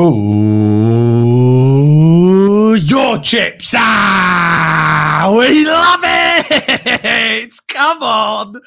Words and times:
Ooh, 0.00 1.14
your 2.74 3.18
chips! 3.20 3.74
Ah, 3.76 5.32
we 5.38 5.64
love 5.64 6.00
it! 6.02 7.54
Come 7.68 8.02
on! 8.02 8.60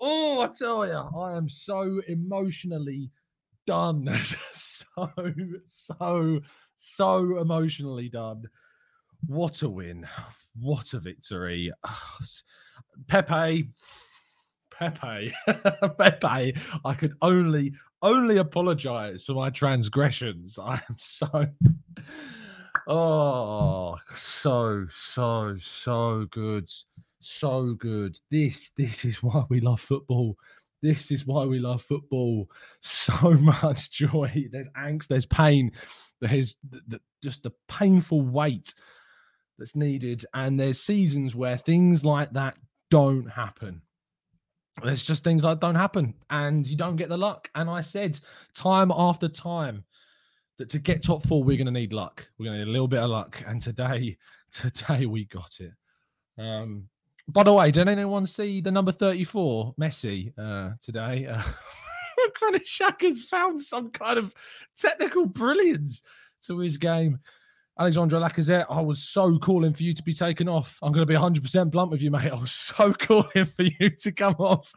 Oh, 0.00 0.40
I 0.40 0.48
tell 0.48 0.86
you, 0.86 0.94
I 0.94 1.36
am 1.36 1.50
so 1.50 2.00
emotionally 2.08 3.10
done. 3.66 4.08
so, 4.54 5.12
so, 5.66 6.40
so 6.76 7.38
emotionally 7.38 8.08
done. 8.08 8.44
What 9.26 9.60
a 9.60 9.68
win! 9.68 10.08
What 10.58 10.94
a 10.94 10.98
victory! 10.98 11.70
Pepe, 13.06 13.66
Pepe, 14.78 15.32
Pepe. 15.46 16.54
I 16.84 16.94
could 16.94 17.14
only, 17.22 17.72
only 18.02 18.38
apologize 18.38 19.24
for 19.24 19.34
my 19.34 19.50
transgressions. 19.50 20.58
I 20.62 20.74
am 20.74 20.96
so, 20.98 21.46
oh, 22.86 23.96
so, 24.16 24.86
so, 24.88 25.56
so 25.58 26.26
good, 26.30 26.68
so 27.20 27.74
good. 27.74 28.18
This, 28.30 28.70
this 28.76 29.04
is 29.04 29.22
why 29.22 29.44
we 29.48 29.60
love 29.60 29.80
football. 29.80 30.36
This 30.80 31.10
is 31.10 31.26
why 31.26 31.44
we 31.44 31.58
love 31.58 31.82
football. 31.82 32.48
So 32.80 33.30
much 33.40 33.90
joy. 33.90 34.46
There's 34.52 34.68
angst. 34.70 35.08
There's 35.08 35.26
pain. 35.26 35.72
There's 36.20 36.56
th- 36.70 36.82
th- 36.88 37.02
just 37.22 37.42
the 37.42 37.52
painful 37.68 38.22
weight 38.22 38.74
that's 39.58 39.74
needed. 39.74 40.24
And 40.34 40.58
there's 40.58 40.80
seasons 40.80 41.34
where 41.34 41.56
things 41.56 42.04
like 42.04 42.32
that 42.34 42.56
don't 42.90 43.26
happen 43.26 43.82
there's 44.84 45.02
just 45.02 45.24
things 45.24 45.42
that 45.42 45.60
don't 45.60 45.74
happen 45.74 46.14
and 46.30 46.66
you 46.66 46.76
don't 46.76 46.96
get 46.96 47.08
the 47.08 47.16
luck. 47.16 47.50
And 47.54 47.68
I 47.68 47.80
said 47.80 48.18
time 48.54 48.92
after 48.94 49.28
time 49.28 49.84
that 50.58 50.68
to 50.70 50.78
get 50.78 51.02
top 51.02 51.22
four, 51.24 51.42
we're 51.42 51.56
going 51.56 51.66
to 51.66 51.72
need 51.72 51.92
luck. 51.92 52.28
We're 52.38 52.46
going 52.46 52.58
to 52.58 52.64
need 52.64 52.70
a 52.70 52.72
little 52.72 52.88
bit 52.88 53.00
of 53.00 53.10
luck. 53.10 53.42
And 53.46 53.60
today, 53.60 54.16
today 54.50 55.06
we 55.06 55.24
got 55.24 55.58
it. 55.60 55.72
Um, 56.40 56.88
by 57.28 57.42
the 57.42 57.52
way, 57.52 57.70
did 57.70 57.88
anyone 57.88 58.26
see 58.26 58.60
the 58.60 58.70
number 58.70 58.92
34, 58.92 59.74
Messi, 59.80 60.32
uh, 60.38 60.74
today? 60.80 61.28
Uh, 62.20 62.30
Granit 62.40 62.66
Xhaka's 62.66 63.20
found 63.20 63.62
some 63.62 63.90
kind 63.90 64.18
of 64.18 64.34
technical 64.76 65.24
brilliance 65.24 66.02
to 66.42 66.58
his 66.58 66.76
game. 66.76 67.20
Alexandre 67.80 68.18
Lacazette, 68.18 68.66
I 68.68 68.80
was 68.80 69.00
so 69.00 69.38
calling 69.38 69.72
for 69.72 69.84
you 69.84 69.94
to 69.94 70.02
be 70.02 70.12
taken 70.12 70.48
off. 70.48 70.78
I'm 70.82 70.90
going 70.90 71.06
to 71.06 71.12
be 71.12 71.14
100% 71.14 71.70
blunt 71.70 71.92
with 71.92 72.02
you, 72.02 72.10
mate. 72.10 72.32
I 72.32 72.34
was 72.34 72.50
so 72.50 72.92
calling 72.92 73.44
for 73.44 73.62
you 73.62 73.90
to 73.90 74.12
come 74.12 74.34
off. 74.40 74.72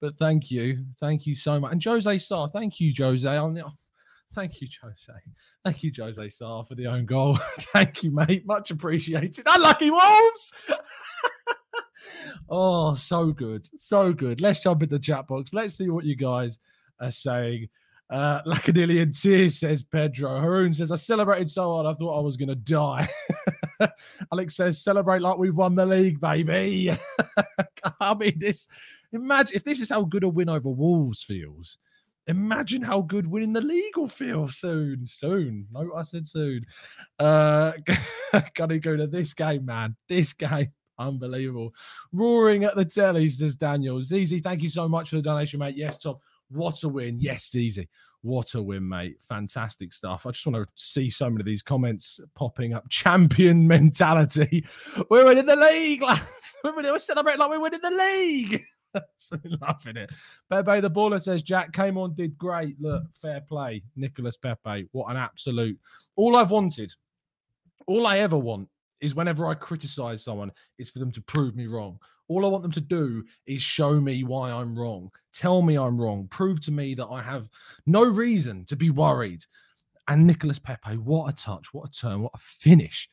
But 0.00 0.16
thank 0.18 0.50
you. 0.50 0.84
Thank 1.00 1.26
you 1.26 1.34
so 1.34 1.58
much. 1.58 1.72
And 1.72 1.82
Jose 1.82 2.18
Sá, 2.18 2.46
thank 2.46 2.78
you, 2.78 2.92
Jose. 2.96 3.28
I'm, 3.28 3.60
thank 4.34 4.60
you, 4.60 4.68
Jose. 4.82 5.12
Thank 5.64 5.82
you, 5.82 5.92
Jose 5.96 6.28
Sá, 6.28 6.62
for 6.62 6.76
the 6.76 6.86
own 6.86 7.06
goal. 7.06 7.36
thank 7.72 8.04
you, 8.04 8.12
mate. 8.12 8.46
Much 8.46 8.70
appreciated. 8.70 9.44
Unlucky 9.46 9.90
Wolves. 9.90 10.52
oh, 12.48 12.94
so 12.94 13.32
good. 13.32 13.68
So 13.76 14.12
good. 14.12 14.40
Let's 14.40 14.60
jump 14.60 14.82
into 14.82 14.96
the 14.96 15.02
chat 15.02 15.26
box. 15.26 15.52
Let's 15.52 15.74
see 15.74 15.90
what 15.90 16.04
you 16.04 16.14
guys 16.14 16.60
are 17.00 17.10
saying. 17.10 17.68
Uh, 18.10 18.42
Lacadillion 18.42 19.18
tears, 19.22 19.58
says 19.58 19.82
Pedro. 19.82 20.40
Haroon 20.40 20.72
says, 20.72 20.90
I 20.90 20.96
celebrated 20.96 21.50
so 21.50 21.74
hard, 21.74 21.86
I 21.86 21.94
thought 21.94 22.18
I 22.18 22.22
was 22.22 22.36
going 22.36 22.48
to 22.48 22.54
die. 22.54 23.08
Alex 24.32 24.56
says, 24.56 24.82
celebrate 24.82 25.22
like 25.22 25.38
we've 25.38 25.54
won 25.54 25.74
the 25.74 25.86
league, 25.86 26.20
baby. 26.20 26.96
I 28.00 28.14
mean, 28.14 28.38
this, 28.38 28.68
imagine 29.12 29.56
if 29.56 29.64
this 29.64 29.80
is 29.80 29.90
how 29.90 30.02
good 30.02 30.24
a 30.24 30.28
win 30.28 30.48
over 30.48 30.70
Wolves 30.70 31.22
feels. 31.22 31.78
Imagine 32.26 32.80
how 32.80 33.02
good 33.02 33.26
winning 33.26 33.52
the 33.52 33.60
league 33.60 33.96
will 33.96 34.08
feel 34.08 34.48
soon. 34.48 35.06
Soon. 35.06 35.66
No, 35.70 35.92
I 35.94 36.02
said 36.04 36.26
soon. 36.26 36.64
Uh, 37.18 37.72
gotta 38.54 38.78
go 38.78 38.96
to 38.96 39.06
this 39.06 39.34
game, 39.34 39.66
man. 39.66 39.94
This 40.08 40.32
game. 40.32 40.72
Unbelievable. 40.98 41.74
Roaring 42.12 42.64
at 42.64 42.76
the 42.76 42.84
telly, 42.84 43.28
says 43.28 43.56
Daniel. 43.56 44.02
Zizi, 44.02 44.40
thank 44.40 44.62
you 44.62 44.68
so 44.68 44.88
much 44.88 45.10
for 45.10 45.16
the 45.16 45.22
donation, 45.22 45.58
mate. 45.58 45.76
Yes, 45.76 45.98
Tom. 45.98 46.16
What 46.54 46.82
a 46.84 46.88
win. 46.88 47.18
Yes, 47.18 47.54
easy. 47.54 47.88
What 48.22 48.54
a 48.54 48.62
win, 48.62 48.88
mate. 48.88 49.20
Fantastic 49.28 49.92
stuff. 49.92 50.24
I 50.24 50.30
just 50.30 50.46
want 50.46 50.66
to 50.66 50.72
see 50.76 51.10
so 51.10 51.28
many 51.28 51.42
of 51.42 51.46
these 51.46 51.62
comments 51.62 52.20
popping 52.34 52.72
up. 52.72 52.88
Champion 52.88 53.66
mentality. 53.66 54.64
We're 55.10 55.26
winning 55.26 55.46
the 55.46 55.56
league. 55.56 56.02
We're, 56.64 56.98
celebrating 56.98 57.40
like 57.40 57.50
we're 57.50 57.60
winning 57.60 57.80
the 57.82 57.90
league. 57.90 58.64
Absolutely 58.94 59.58
loving 59.60 59.96
it. 59.98 60.10
Pepe 60.48 60.80
the 60.80 60.90
baller 60.90 61.20
says 61.20 61.42
Jack 61.42 61.72
came 61.72 61.98
on, 61.98 62.14
did 62.14 62.38
great. 62.38 62.80
Look, 62.80 63.02
fair 63.12 63.42
play. 63.42 63.82
Nicholas 63.96 64.38
Pepe. 64.38 64.88
What 64.92 65.10
an 65.10 65.18
absolute. 65.18 65.78
All 66.16 66.36
I've 66.38 66.50
wanted, 66.50 66.90
all 67.86 68.06
I 68.06 68.20
ever 68.20 68.38
want 68.38 68.70
is 69.04 69.14
whenever 69.14 69.46
I 69.46 69.54
criticize 69.54 70.24
someone, 70.24 70.50
it's 70.78 70.90
for 70.90 70.98
them 70.98 71.12
to 71.12 71.20
prove 71.22 71.54
me 71.54 71.66
wrong. 71.66 71.98
All 72.28 72.46
I 72.46 72.48
want 72.48 72.62
them 72.62 72.72
to 72.72 72.80
do 72.80 73.22
is 73.46 73.60
show 73.60 74.00
me 74.00 74.24
why 74.24 74.50
I'm 74.50 74.78
wrong. 74.78 75.10
Tell 75.34 75.60
me 75.60 75.76
I'm 75.76 76.00
wrong. 76.00 76.26
Prove 76.28 76.60
to 76.62 76.72
me 76.72 76.94
that 76.94 77.06
I 77.06 77.22
have 77.22 77.50
no 77.84 78.02
reason 78.02 78.64
to 78.64 78.76
be 78.76 78.88
worried. 78.88 79.44
And 80.08 80.26
Nicholas 80.26 80.58
Pepe, 80.58 80.96
what 80.96 81.30
a 81.30 81.36
touch, 81.36 81.72
what 81.72 81.88
a 81.88 81.92
turn, 81.92 82.22
what 82.22 82.32
a 82.34 82.38
finish. 82.38 83.08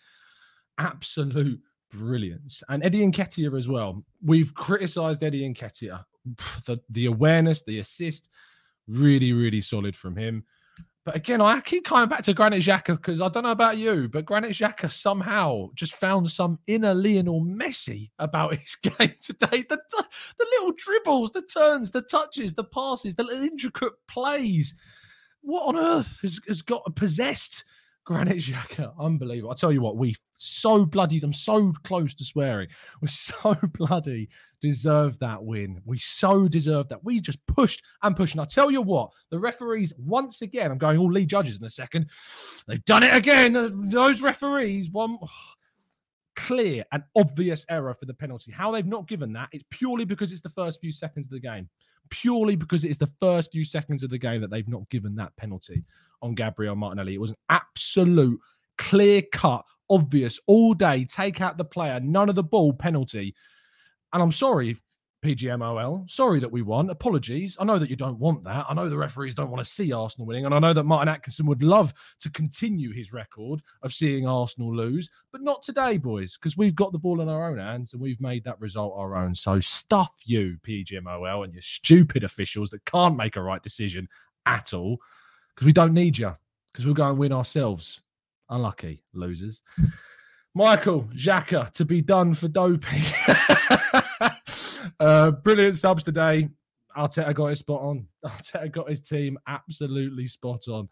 Absolute 0.77 1.59
brilliance. 1.91 2.63
And 2.69 2.85
Eddie 2.85 3.05
Nketiah 3.05 3.57
as 3.57 3.67
well. 3.67 4.01
We've 4.23 4.53
criticized 4.53 5.23
Eddie 5.23 5.53
Nketiah. 5.53 6.03
The, 6.65 6.79
the 6.89 7.07
awareness, 7.07 7.63
the 7.63 7.79
assist, 7.79 8.29
really, 8.87 9.33
really 9.33 9.59
solid 9.59 9.95
from 9.95 10.15
him. 10.15 10.45
But 11.03 11.15
again, 11.15 11.41
I 11.41 11.59
keep 11.61 11.85
coming 11.85 12.09
back 12.09 12.21
to 12.23 12.33
Granit 12.33 12.61
Xhaka 12.61 12.95
because 12.95 13.21
I 13.21 13.29
don't 13.29 13.43
know 13.43 13.51
about 13.51 13.77
you, 13.77 14.07
but 14.07 14.25
Granit 14.25 14.51
Xhaka 14.51 14.91
somehow 14.91 15.69
just 15.73 15.95
found 15.95 16.29
some 16.29 16.59
inner 16.67 16.93
Lionel 16.93 17.41
Messi 17.41 18.11
about 18.19 18.55
his 18.59 18.75
game 18.75 19.15
today. 19.19 19.63
The, 19.67 19.81
the 19.89 20.45
little 20.51 20.73
dribbles, 20.77 21.31
the 21.31 21.41
turns, 21.41 21.89
the 21.89 22.03
touches, 22.03 22.53
the 22.53 22.65
passes, 22.65 23.15
the 23.15 23.23
little 23.23 23.43
intricate 23.43 23.93
plays. 24.07 24.75
What 25.41 25.75
on 25.75 25.77
earth 25.77 26.19
has, 26.21 26.39
has 26.47 26.61
got 26.61 26.95
possessed 26.95 27.65
Granit 28.05 28.37
Xhaka? 28.37 28.93
Unbelievable. 28.99 29.51
I 29.51 29.55
tell 29.55 29.71
you 29.71 29.81
what, 29.81 29.97
we 29.97 30.15
so 30.33 30.85
bloody, 30.85 31.19
I'm 31.23 31.33
so 31.33 31.71
close 31.83 32.13
to 32.15 32.25
swearing. 32.25 32.67
We 33.01 33.07
so 33.07 33.55
bloody 33.73 34.29
deserve 34.59 35.19
that 35.19 35.43
win. 35.43 35.79
We 35.85 35.99
so 35.99 36.47
deserve 36.47 36.89
that. 36.89 37.03
We 37.03 37.19
just 37.19 37.45
pushed 37.45 37.83
and 38.01 38.15
pushed. 38.15 38.33
And 38.33 38.41
I 38.41 38.45
tell 38.45 38.71
you 38.71 38.81
what, 38.81 39.11
the 39.29 39.39
referees, 39.39 39.93
once 39.97 40.41
again, 40.41 40.71
I'm 40.71 40.77
going 40.77 40.97
all 40.97 41.11
Lee 41.11 41.25
Judges 41.25 41.59
in 41.59 41.65
a 41.65 41.69
second. 41.69 42.09
They've 42.67 42.83
done 42.85 43.03
it 43.03 43.15
again. 43.15 43.89
Those 43.89 44.21
referees, 44.21 44.89
one 44.89 45.17
clear 46.51 46.83
and 46.91 47.01
obvious 47.15 47.65
error 47.69 47.93
for 47.93 48.05
the 48.05 48.13
penalty. 48.13 48.51
How 48.51 48.71
they've 48.71 48.85
not 48.85 49.07
given 49.07 49.31
that, 49.31 49.47
it's 49.53 49.63
purely 49.69 50.03
because 50.03 50.33
it's 50.33 50.41
the 50.41 50.49
first 50.49 50.81
few 50.81 50.91
seconds 50.91 51.27
of 51.27 51.31
the 51.31 51.39
game. 51.39 51.69
Purely 52.09 52.57
because 52.57 52.83
it 52.83 52.89
is 52.89 52.97
the 52.97 53.07
first 53.21 53.53
few 53.53 53.63
seconds 53.63 54.03
of 54.03 54.09
the 54.09 54.17
game 54.17 54.41
that 54.41 54.49
they've 54.49 54.67
not 54.67 54.89
given 54.89 55.15
that 55.15 55.33
penalty 55.37 55.85
on 56.21 56.35
Gabriel 56.35 56.75
Martinelli. 56.75 57.13
It 57.13 57.21
was 57.21 57.29
an 57.29 57.37
absolute 57.47 58.37
clear 58.77 59.21
cut, 59.31 59.63
obvious, 59.89 60.41
all 60.45 60.73
day, 60.73 61.05
take 61.05 61.39
out 61.39 61.57
the 61.57 61.63
player, 61.63 62.01
none 62.01 62.27
of 62.27 62.35
the 62.35 62.43
ball 62.43 62.73
penalty. 62.73 63.33
And 64.11 64.21
I'm 64.21 64.33
sorry, 64.33 64.75
PGMOL. 65.21 66.09
Sorry 66.09 66.39
that 66.39 66.51
we 66.51 66.61
won. 66.61 66.89
Apologies. 66.89 67.55
I 67.59 67.63
know 67.63 67.77
that 67.77 67.89
you 67.89 67.95
don't 67.95 68.17
want 68.17 68.43
that. 68.43 68.65
I 68.67 68.73
know 68.73 68.89
the 68.89 68.97
referees 68.97 69.35
don't 69.35 69.51
want 69.51 69.63
to 69.63 69.71
see 69.71 69.93
Arsenal 69.93 70.25
winning. 70.25 70.45
And 70.45 70.53
I 70.53 70.59
know 70.59 70.73
that 70.73 70.83
Martin 70.83 71.13
Atkinson 71.13 71.45
would 71.45 71.61
love 71.61 71.93
to 72.19 72.29
continue 72.31 72.91
his 72.91 73.13
record 73.13 73.61
of 73.83 73.93
seeing 73.93 74.27
Arsenal 74.27 74.75
lose, 74.75 75.09
but 75.31 75.41
not 75.41 75.61
today, 75.61 75.97
boys, 75.97 76.37
because 76.37 76.57
we've 76.57 76.75
got 76.75 76.91
the 76.91 76.99
ball 76.99 77.21
in 77.21 77.29
our 77.29 77.51
own 77.51 77.59
hands 77.59 77.93
and 77.93 78.01
we've 78.01 78.21
made 78.21 78.43
that 78.43 78.59
result 78.59 78.93
our 78.97 79.15
own. 79.15 79.35
So 79.35 79.59
stuff 79.59 80.11
you, 80.25 80.57
PGMOL, 80.67 81.43
and 81.43 81.53
your 81.53 81.61
stupid 81.61 82.23
officials 82.23 82.69
that 82.71 82.83
can't 82.85 83.15
make 83.15 83.35
a 83.35 83.41
right 83.41 83.61
decision 83.61 84.07
at 84.47 84.73
all, 84.73 84.97
because 85.53 85.65
we 85.65 85.73
don't 85.73 85.93
need 85.93 86.17
you, 86.17 86.35
because 86.71 86.85
we'll 86.85 86.95
go 86.95 87.09
and 87.09 87.17
win 87.17 87.31
ourselves. 87.31 88.01
Unlucky 88.49 89.03
losers. 89.13 89.61
Michael 90.53 91.03
Xhaka 91.15 91.69
to 91.71 91.85
be 91.85 92.01
done 92.01 92.33
for 92.33 92.49
doping. 92.49 93.01
uh, 94.99 95.31
brilliant 95.31 95.75
subs 95.75 96.03
today. 96.03 96.49
Arteta 96.97 97.33
got 97.33 97.47
his 97.47 97.59
spot 97.59 97.81
on. 97.81 98.07
Arteta 98.25 98.71
got 98.71 98.89
his 98.89 99.01
team 99.01 99.37
absolutely 99.47 100.27
spot 100.27 100.67
on. 100.67 100.89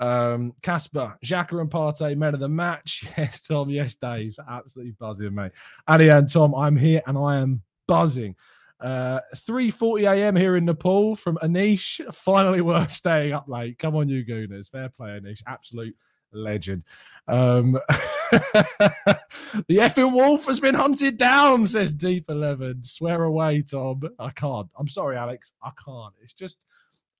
Um, 0.00 0.52
Casper, 0.62 1.16
Xhaka 1.24 1.60
and 1.60 1.70
Partey, 1.70 2.16
men 2.16 2.34
of 2.34 2.40
the 2.40 2.48
match. 2.48 3.04
Yes, 3.16 3.40
Tom. 3.40 3.70
Yes, 3.70 3.94
Dave. 3.94 4.34
Absolutely 4.48 4.94
buzzing, 4.98 5.34
mate. 5.34 5.52
Ali 5.86 6.08
and 6.08 6.30
Tom, 6.30 6.54
I'm 6.54 6.76
here 6.76 7.02
and 7.06 7.16
I 7.16 7.36
am 7.36 7.62
buzzing. 7.86 8.34
Uh, 8.80 9.20
3:40 9.36 10.10
a.m. 10.10 10.34
here 10.34 10.56
in 10.56 10.64
Nepal 10.64 11.14
from 11.14 11.36
Anish. 11.36 12.00
Finally, 12.14 12.62
worth 12.62 12.90
staying 12.90 13.32
up 13.32 13.48
late. 13.48 13.78
Come 13.78 13.94
on, 13.94 14.08
you 14.08 14.24
Gooners. 14.24 14.68
Fair 14.68 14.88
play, 14.88 15.10
Anish. 15.10 15.42
Absolute 15.46 15.94
legend. 16.32 16.84
Um, 17.28 17.72
the 18.32 19.76
effing 19.78 20.12
wolf 20.12 20.46
has 20.46 20.60
been 20.60 20.74
hunted 20.74 21.16
down, 21.16 21.64
says 21.66 21.92
Deep 21.92 22.26
Eleven. 22.28 22.82
Swear 22.82 23.24
away, 23.24 23.62
Tom. 23.62 24.02
I 24.18 24.30
can't. 24.30 24.70
I'm 24.76 24.88
sorry, 24.88 25.16
Alex. 25.16 25.52
I 25.62 25.70
can't. 25.84 26.14
It's 26.22 26.32
just, 26.32 26.66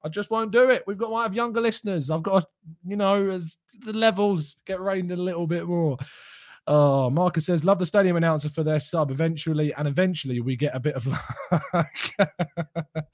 I 0.04 0.08
just 0.08 0.30
won't 0.30 0.52
do 0.52 0.70
it. 0.70 0.84
We've 0.86 0.98
got 0.98 1.10
might 1.10 1.24
have 1.24 1.34
younger 1.34 1.60
listeners. 1.60 2.10
I've 2.10 2.22
got, 2.22 2.46
you 2.84 2.96
know, 2.96 3.30
as 3.30 3.56
the 3.80 3.92
levels 3.92 4.56
get 4.66 4.80
rained 4.80 5.12
a 5.12 5.16
little 5.16 5.46
bit 5.46 5.66
more. 5.66 5.98
Oh, 6.66 7.10
Marcus 7.10 7.46
says, 7.46 7.64
love 7.64 7.80
the 7.80 7.86
stadium 7.86 8.16
announcer 8.16 8.48
for 8.48 8.62
their 8.62 8.78
sub. 8.78 9.10
Eventually, 9.10 9.74
and 9.74 9.88
eventually, 9.88 10.40
we 10.40 10.56
get 10.56 10.76
a 10.76 10.80
bit 10.80 10.94
of 10.94 11.06
luck. 11.06 11.96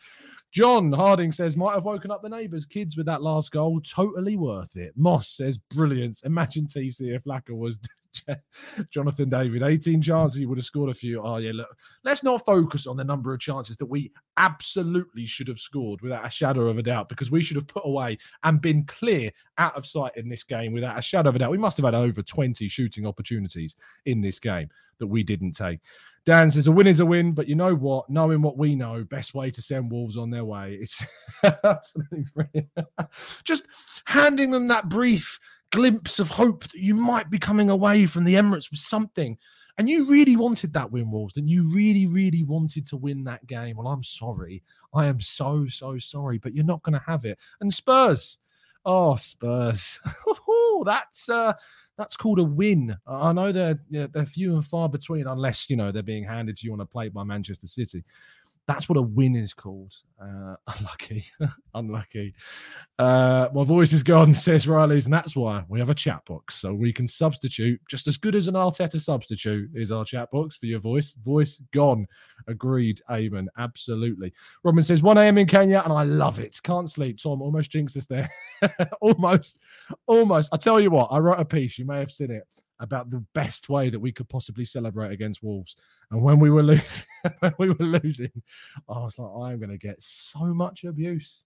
John 0.51 0.93
Harding 0.93 1.31
says, 1.31 1.57
might 1.57 1.75
have 1.75 1.85
woken 1.85 2.11
up 2.11 2.23
the 2.23 2.29
neighbours' 2.29 2.65
kids 2.65 2.97
with 2.97 3.07
that 3.07 3.23
last 3.23 3.53
goal. 3.53 3.81
Totally 3.81 4.37
worth 4.37 4.77
it. 4.77 4.93
Moss 4.97 5.29
says, 5.29 5.59
brilliant. 5.59 6.23
Imagine 6.25 6.67
TC 6.67 7.15
if 7.15 7.25
Laca 7.25 7.51
was 7.51 7.79
Jonathan 8.91 9.29
David. 9.29 9.63
18 9.63 10.01
chances, 10.01 10.39
he 10.39 10.47
would 10.47 10.57
have 10.59 10.65
scored 10.65 10.91
a 10.91 10.95
few. 10.95 11.21
Oh, 11.21 11.37
yeah, 11.37 11.53
look, 11.53 11.69
let's 12.03 12.23
not 12.23 12.47
focus 12.47 12.87
on 12.87 12.97
the 12.97 13.05
number 13.05 13.35
of 13.35 13.41
chances 13.41 13.77
that 13.77 13.87
we 13.87 14.11
absolutely 14.39 15.27
should 15.27 15.49
have 15.49 15.59
scored 15.59 16.01
without 16.01 16.27
a 16.27 16.31
shadow 16.31 16.69
of 16.69 16.79
a 16.79 16.83
doubt 16.83 17.11
because 17.11 17.31
we 17.31 17.43
should 17.43 17.57
have 17.57 17.67
put 17.67 17.85
away 17.85 18.17
and 18.45 18.63
been 18.63 18.85
clear 18.85 19.31
out 19.59 19.77
of 19.77 19.87
sight 19.87 20.13
in 20.17 20.29
this 20.29 20.45
game 20.45 20.73
without 20.73 20.99
a 20.99 21.03
shadow 21.03 21.29
of 21.29 21.37
a 21.37 21.39
doubt. 21.39 21.51
We 21.51 21.59
must 21.59 21.77
have 21.77 21.85
had 21.85 21.95
over 21.95 22.23
20 22.23 22.69
shooting 22.69 23.07
opportunities 23.07 23.77
in 24.07 24.23
this 24.23 24.41
game 24.41 24.71
that 24.99 25.07
we 25.07 25.23
didn't 25.23 25.53
take. 25.53 25.81
Dan 26.29 26.51
says 26.51 26.67
a 26.67 26.73
win 26.73 26.87
is 26.87 27.01
a 27.01 27.07
win, 27.07 27.33
but 27.33 27.49
you 27.49 27.55
know 27.55 27.75
what? 27.75 28.11
Knowing 28.11 28.43
what 28.43 28.59
we 28.59 28.75
know, 28.75 29.03
best 29.03 29.33
way 29.33 29.51
to 29.51 29.63
send 29.63 29.91
Wolves 29.91 30.19
on 30.19 30.29
their 30.29 30.45
way. 30.45 30.79
It's 30.79 31.03
absolutely 31.65 32.27
brilliant. 32.35 32.69
Just 33.45 33.67
handing 34.05 34.51
them 34.51 34.67
that 34.67 34.91
brief 34.91 35.41
glimpse 35.71 36.19
of 36.19 36.29
hope 36.29 36.65
that 36.65 36.83
you 36.83 36.95
might 36.95 37.31
be 37.31 37.39
coming 37.39 37.71
away 37.71 38.05
from 38.05 38.25
the 38.25 38.35
Emirates 38.35 38.71
with 38.71 38.79
something. 38.79 39.39
And 39.79 39.89
you 39.89 40.07
really 40.07 40.37
wanted 40.37 40.75
that 40.75 40.93
win, 40.93 41.11
Wolves, 41.11 41.39
and 41.39 41.49
you 41.49 41.67
really, 41.73 42.07
really 42.07 42.43
wanted 42.43 42.85
to 42.89 42.99
win 42.99 43.25
that 43.25 43.47
game. 43.47 43.79
Well, 43.79 43.89
I'm 43.89 44.03
sorry. 44.03 44.63
I 44.93 45.07
am 45.07 45.21
so, 45.21 45.65
so 45.67 45.97
sorry, 45.97 46.37
but 46.37 46.53
you're 46.53 46.63
not 46.63 46.83
going 46.83 46.93
to 46.93 47.05
have 47.07 47.25
it. 47.25 47.39
And 47.63 47.73
Spurs, 47.73 48.39
oh, 48.89 49.15
Spurs. 49.17 50.01
that's 50.85 51.29
uh 51.29 51.53
that's 51.97 52.17
called 52.17 52.39
a 52.39 52.45
win. 52.45 52.97
I 53.07 53.33
know 53.33 53.53
they're 53.53 53.79
they're 53.91 54.27
few 54.27 54.55
and 54.55 54.65
far 54.65 54.89
between, 54.89 55.27
unless 55.27 55.69
you 55.69 55.77
know 55.77 55.93
they're 55.93 56.03
being 56.03 56.25
handed 56.25 56.57
to 56.59 56.67
you 56.67 56.73
on 56.73 56.81
a 56.81 56.87
plate 56.87 57.13
by 57.13 57.25
Manchester 57.25 57.67
City. 57.67 58.05
That's 58.69 58.87
what 58.87 58.99
a 58.99 59.03
win 59.03 59.35
is 59.35 59.55
called. 59.55 59.95
Uh, 60.23 60.55
unlucky, 60.79 61.25
unlucky. 61.75 62.35
Uh, 62.99 63.49
my 63.55 63.65
voice 63.65 63.95
is 63.95 64.03
gone, 64.03 64.35
says 64.35 64.69
Riley's, 64.69 65.07
and 65.07 65.15
that's 65.15 65.35
why 65.35 65.65
we 65.69 65.81
have 65.81 65.89
a 65.89 65.95
chat 65.95 66.23
box 66.27 66.57
so 66.57 66.75
we 66.75 66.93
can 66.93 67.09
substitute. 67.09 67.81
Just 67.89 68.07
as 68.07 68.19
good 68.19 68.37
as 68.37 68.47
an 68.47 68.55
Arteta 68.55 69.01
substitute 69.01 69.71
is 69.75 69.91
our 69.91 70.05
chat 70.05 70.31
box 70.31 70.57
for 70.57 70.67
your 70.67 70.81
voice. 70.81 71.15
Voice 71.25 71.63
gone. 71.73 72.07
Agreed, 72.47 73.01
Eamon. 73.11 73.47
Absolutely. 73.57 74.35
Robin 74.63 74.83
says 74.83 75.03
1 75.03 75.17
a.m. 75.17 75.39
in 75.39 75.47
Kenya, 75.47 75.81
and 75.83 75.93
I 75.93 76.03
love 76.03 76.39
it. 76.39 76.61
Can't 76.63 76.91
sleep. 76.91 77.19
Tom 77.23 77.41
almost 77.41 77.71
jinxed 77.71 77.97
us 77.97 78.05
there. 78.05 78.31
almost, 79.01 79.61
almost. 80.07 80.51
I 80.53 80.59
tell 80.59 80.79
you 80.79 80.91
what, 80.91 81.09
I 81.11 81.19
wrote 81.19 81.41
a 81.41 81.45
piece. 81.45 81.79
You 81.79 81.87
may 81.87 82.01
have 82.01 82.13
seen 82.13 82.31
it 82.31 82.45
about 82.81 83.11
the 83.11 83.25
best 83.35 83.69
way 83.69 83.91
that 83.91 83.99
we 83.99 84.13
could 84.13 84.29
possibly 84.29 84.65
celebrate 84.65 85.13
against 85.13 85.43
Wolves. 85.43 85.77
And 86.11 86.23
when 86.23 86.39
we 86.39 86.51
were 86.51 86.63
losing, 86.63 87.07
we 87.59 87.71
were 87.71 87.85
losing, 87.85 88.31
I 88.89 89.03
was 89.03 89.19
like, 89.19 89.31
I'm 89.31 89.59
going 89.59 89.71
to 89.71 89.79
get 89.79 90.01
so 90.03 90.45
much 90.47 90.85
abuse. 90.85 91.45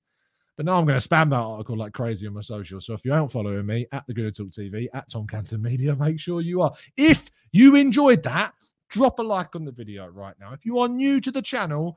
But 0.57 0.67
now 0.67 0.79
I'm 0.79 0.87
going 0.87 0.99
to 0.99 1.09
spam 1.09 1.31
that 1.31 1.37
article 1.37 1.79
like 1.79 1.95
crazy 1.95 2.27
on 2.27 2.35
my 2.35 2.43
social. 2.43 2.81
So 2.81 2.93
if 2.93 3.05
you 3.05 3.13
aren't 3.15 3.33
following 3.33 3.65
me 3.65 3.87
at 3.93 4.07
the 4.07 4.15
Gooner 4.15 4.37
Talk 4.37 4.49
TV, 4.49 4.87
at 4.93 5.09
Tom 5.09 5.27
Canton 5.27 5.63
Media, 5.63 5.97
make 5.97 6.21
sure 6.21 6.43
you 6.43 6.61
are. 6.61 6.73
If 6.97 7.31
you 7.53 7.77
enjoyed 7.77 8.23
that, 8.25 8.53
drop 8.91 9.19
a 9.19 9.23
like 9.23 9.57
on 9.57 9.65
the 9.65 9.73
video 9.73 10.07
right 10.09 10.35
now. 10.39 10.53
If 10.53 10.67
you 10.67 10.79
are 10.81 10.89
new 10.89 11.21
to 11.23 11.31
the 11.31 11.41
channel, 11.41 11.97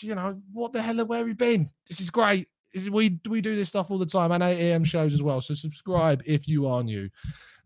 you 0.00 0.14
know, 0.14 0.40
what 0.52 0.72
the 0.72 0.82
hell, 0.82 1.04
where 1.06 1.20
have 1.20 1.28
you 1.28 1.34
been? 1.34 1.70
This 1.88 2.00
is 2.00 2.10
great. 2.10 2.48
We 2.90 3.18
we 3.28 3.40
do 3.40 3.54
this 3.54 3.68
stuff 3.68 3.90
all 3.90 3.98
the 3.98 4.06
time 4.06 4.32
and 4.32 4.42
8 4.42 4.70
a.m. 4.70 4.84
shows 4.84 5.14
as 5.14 5.22
well. 5.22 5.40
So 5.40 5.54
subscribe 5.54 6.22
if 6.26 6.48
you 6.48 6.66
are 6.66 6.82
new 6.82 7.08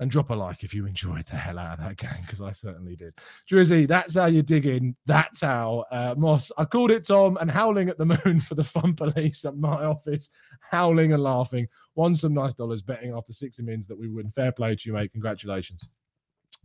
and 0.00 0.10
drop 0.10 0.30
a 0.30 0.34
like 0.34 0.62
if 0.62 0.72
you 0.72 0.86
enjoyed 0.86 1.26
the 1.26 1.36
hell 1.36 1.58
out 1.58 1.78
of 1.78 1.84
that 1.84 1.96
game 1.96 2.20
because 2.22 2.40
I 2.40 2.52
certainly 2.52 2.94
did. 2.94 3.14
Drizzy, 3.50 3.86
that's 3.86 4.14
how 4.14 4.26
you 4.26 4.42
dig 4.42 4.66
in. 4.66 4.94
That's 5.06 5.40
how 5.40 5.84
uh, 5.90 6.14
Moss. 6.16 6.52
I 6.56 6.64
called 6.64 6.90
it 6.90 7.06
Tom 7.06 7.36
and 7.40 7.50
howling 7.50 7.88
at 7.88 7.98
the 7.98 8.04
moon 8.24 8.40
for 8.40 8.54
the 8.54 8.64
fun 8.64 8.94
police 8.94 9.44
at 9.44 9.56
my 9.56 9.84
office, 9.84 10.30
howling 10.60 11.12
and 11.12 11.22
laughing. 11.22 11.66
Won 11.94 12.14
some 12.14 12.34
nice 12.34 12.54
dollars 12.54 12.82
betting 12.82 13.12
after 13.12 13.32
60 13.32 13.62
minutes 13.62 13.86
that 13.86 13.98
we 13.98 14.08
win. 14.08 14.30
Fair 14.30 14.52
play 14.52 14.76
to 14.76 14.88
you, 14.88 14.94
mate. 14.94 15.12
Congratulations. 15.12 15.88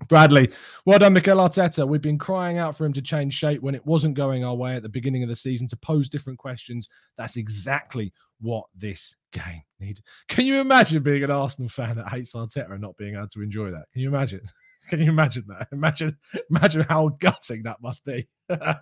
Bradley, 0.07 0.51
well 0.85 0.99
done, 0.99 1.13
Mikel 1.13 1.37
Arteta. 1.37 1.87
We've 1.87 2.01
been 2.01 2.17
crying 2.17 2.57
out 2.57 2.77
for 2.77 2.85
him 2.85 2.93
to 2.93 3.01
change 3.01 3.33
shape 3.33 3.61
when 3.61 3.75
it 3.75 3.85
wasn't 3.85 4.15
going 4.15 4.43
our 4.43 4.55
way 4.55 4.75
at 4.75 4.83
the 4.83 4.89
beginning 4.89 5.23
of 5.23 5.29
the 5.29 5.35
season 5.35 5.67
to 5.69 5.77
pose 5.77 6.09
different 6.09 6.39
questions. 6.39 6.89
That's 7.17 7.37
exactly 7.37 8.13
what 8.41 8.65
this 8.75 9.15
game 9.31 9.63
needed. 9.79 10.03
Can 10.27 10.45
you 10.45 10.59
imagine 10.59 11.01
being 11.01 11.23
an 11.23 11.31
Arsenal 11.31 11.69
fan 11.69 11.95
that 11.95 12.09
hates 12.09 12.33
Arteta 12.33 12.71
and 12.71 12.81
not 12.81 12.97
being 12.97 13.15
able 13.15 13.29
to 13.29 13.41
enjoy 13.41 13.71
that? 13.71 13.85
Can 13.93 14.01
you 14.01 14.09
imagine? 14.09 14.41
Can 14.89 14.99
you 14.99 15.09
imagine 15.09 15.45
that? 15.47 15.69
Imagine, 15.71 16.17
imagine 16.49 16.81
how 16.89 17.07
gutting 17.21 17.63
that 17.63 17.81
must 17.81 18.03
be. 18.03 18.27
uh, 18.49 18.73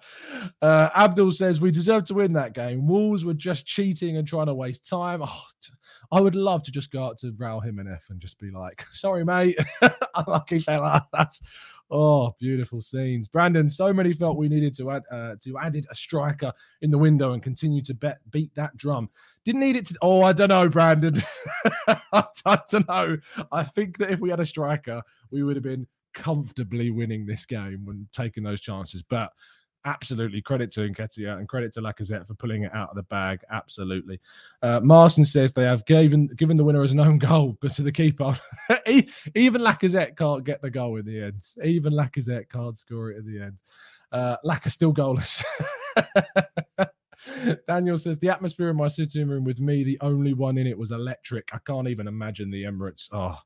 Abdul 0.63 1.31
says 1.31 1.61
we 1.61 1.69
deserve 1.69 2.05
to 2.05 2.15
win 2.15 2.33
that 2.33 2.53
game. 2.53 2.87
Wolves 2.87 3.23
were 3.23 3.35
just 3.35 3.67
cheating 3.67 4.17
and 4.17 4.27
trying 4.27 4.47
to 4.47 4.55
waste 4.55 4.89
time. 4.89 5.21
Oh, 5.23 5.43
I 6.11 6.19
would 6.19 6.35
love 6.35 6.63
to 6.63 6.71
just 6.71 6.91
go 6.91 7.05
out 7.05 7.17
to 7.19 7.31
Raul 7.33 7.63
Jimenez 7.63 8.07
and 8.09 8.19
just 8.19 8.37
be 8.37 8.51
like, 8.51 8.85
sorry, 8.89 9.23
mate. 9.23 9.57
Unlucky 10.15 10.59
fella. 10.59 11.07
That's 11.13 11.41
oh, 11.89 12.35
beautiful 12.39 12.81
scenes. 12.81 13.29
Brandon, 13.29 13.69
so 13.69 13.93
many 13.93 14.11
felt 14.11 14.37
we 14.37 14.49
needed 14.49 14.75
to 14.77 14.91
add 14.91 15.03
uh, 15.09 15.35
to 15.41 15.57
added 15.57 15.85
a 15.89 15.95
striker 15.95 16.51
in 16.81 16.91
the 16.91 16.97
window 16.97 17.31
and 17.31 17.41
continue 17.41 17.81
to 17.83 17.93
bet 17.93 18.19
beat 18.29 18.53
that 18.55 18.75
drum. 18.75 19.09
Didn't 19.45 19.61
need 19.61 19.77
it 19.77 19.85
to 19.87 19.95
oh, 20.01 20.21
I 20.21 20.33
don't 20.33 20.49
know, 20.49 20.67
Brandon. 20.67 21.15
I 21.87 22.59
don't 22.69 22.87
know. 22.89 23.17
I 23.51 23.63
think 23.63 23.97
that 23.99 24.11
if 24.11 24.19
we 24.19 24.29
had 24.29 24.41
a 24.41 24.45
striker, 24.45 25.01
we 25.31 25.43
would 25.43 25.55
have 25.55 25.63
been 25.63 25.87
comfortably 26.13 26.91
winning 26.91 27.25
this 27.25 27.45
game 27.45 27.85
when 27.85 28.07
taking 28.11 28.43
those 28.43 28.59
chances. 28.59 29.01
But 29.01 29.31
absolutely 29.85 30.41
credit 30.41 30.71
to 30.71 30.81
Nketiah 30.81 31.37
and 31.37 31.47
credit 31.47 31.73
to 31.73 31.81
Lacazette 31.81 32.27
for 32.27 32.33
pulling 32.33 32.63
it 32.63 32.73
out 32.73 32.89
of 32.89 32.95
the 32.95 33.03
bag. 33.03 33.41
Absolutely. 33.49 34.19
Uh, 34.61 34.79
Marson 34.81 35.25
says 35.25 35.53
they 35.53 35.63
have 35.63 35.85
given 35.85 36.27
given 36.35 36.57
the 36.57 36.63
winner 36.63 36.81
as 36.81 36.91
an 36.91 36.99
own 36.99 37.17
goal, 37.17 37.57
but 37.61 37.71
to 37.73 37.83
the 37.83 37.91
keeper, 37.91 38.37
even 39.35 39.61
Lacazette 39.61 40.17
can't 40.17 40.43
get 40.43 40.61
the 40.61 40.69
goal 40.69 40.97
in 40.97 41.05
the 41.05 41.21
end. 41.21 41.45
Even 41.63 41.93
Lacazette 41.93 42.49
can't 42.49 42.77
score 42.77 43.11
it 43.11 43.17
in 43.17 43.33
the 43.33 43.41
end. 43.41 43.61
Uh, 44.11 44.37
Lacazette 44.45 44.71
still 44.71 44.93
goalless. 44.93 45.43
Daniel 47.67 47.97
says 47.97 48.17
the 48.19 48.29
atmosphere 48.29 48.69
in 48.69 48.77
my 48.77 48.87
sitting 48.87 49.27
room 49.27 49.43
with 49.43 49.59
me, 49.59 49.83
the 49.83 49.99
only 50.01 50.33
one 50.33 50.57
in 50.57 50.65
it 50.67 50.77
was 50.77 50.91
electric. 50.91 51.49
I 51.53 51.59
can't 51.65 51.87
even 51.87 52.07
imagine 52.07 52.49
the 52.49 52.63
Emirates. 52.63 53.09
Oh, 53.11 53.37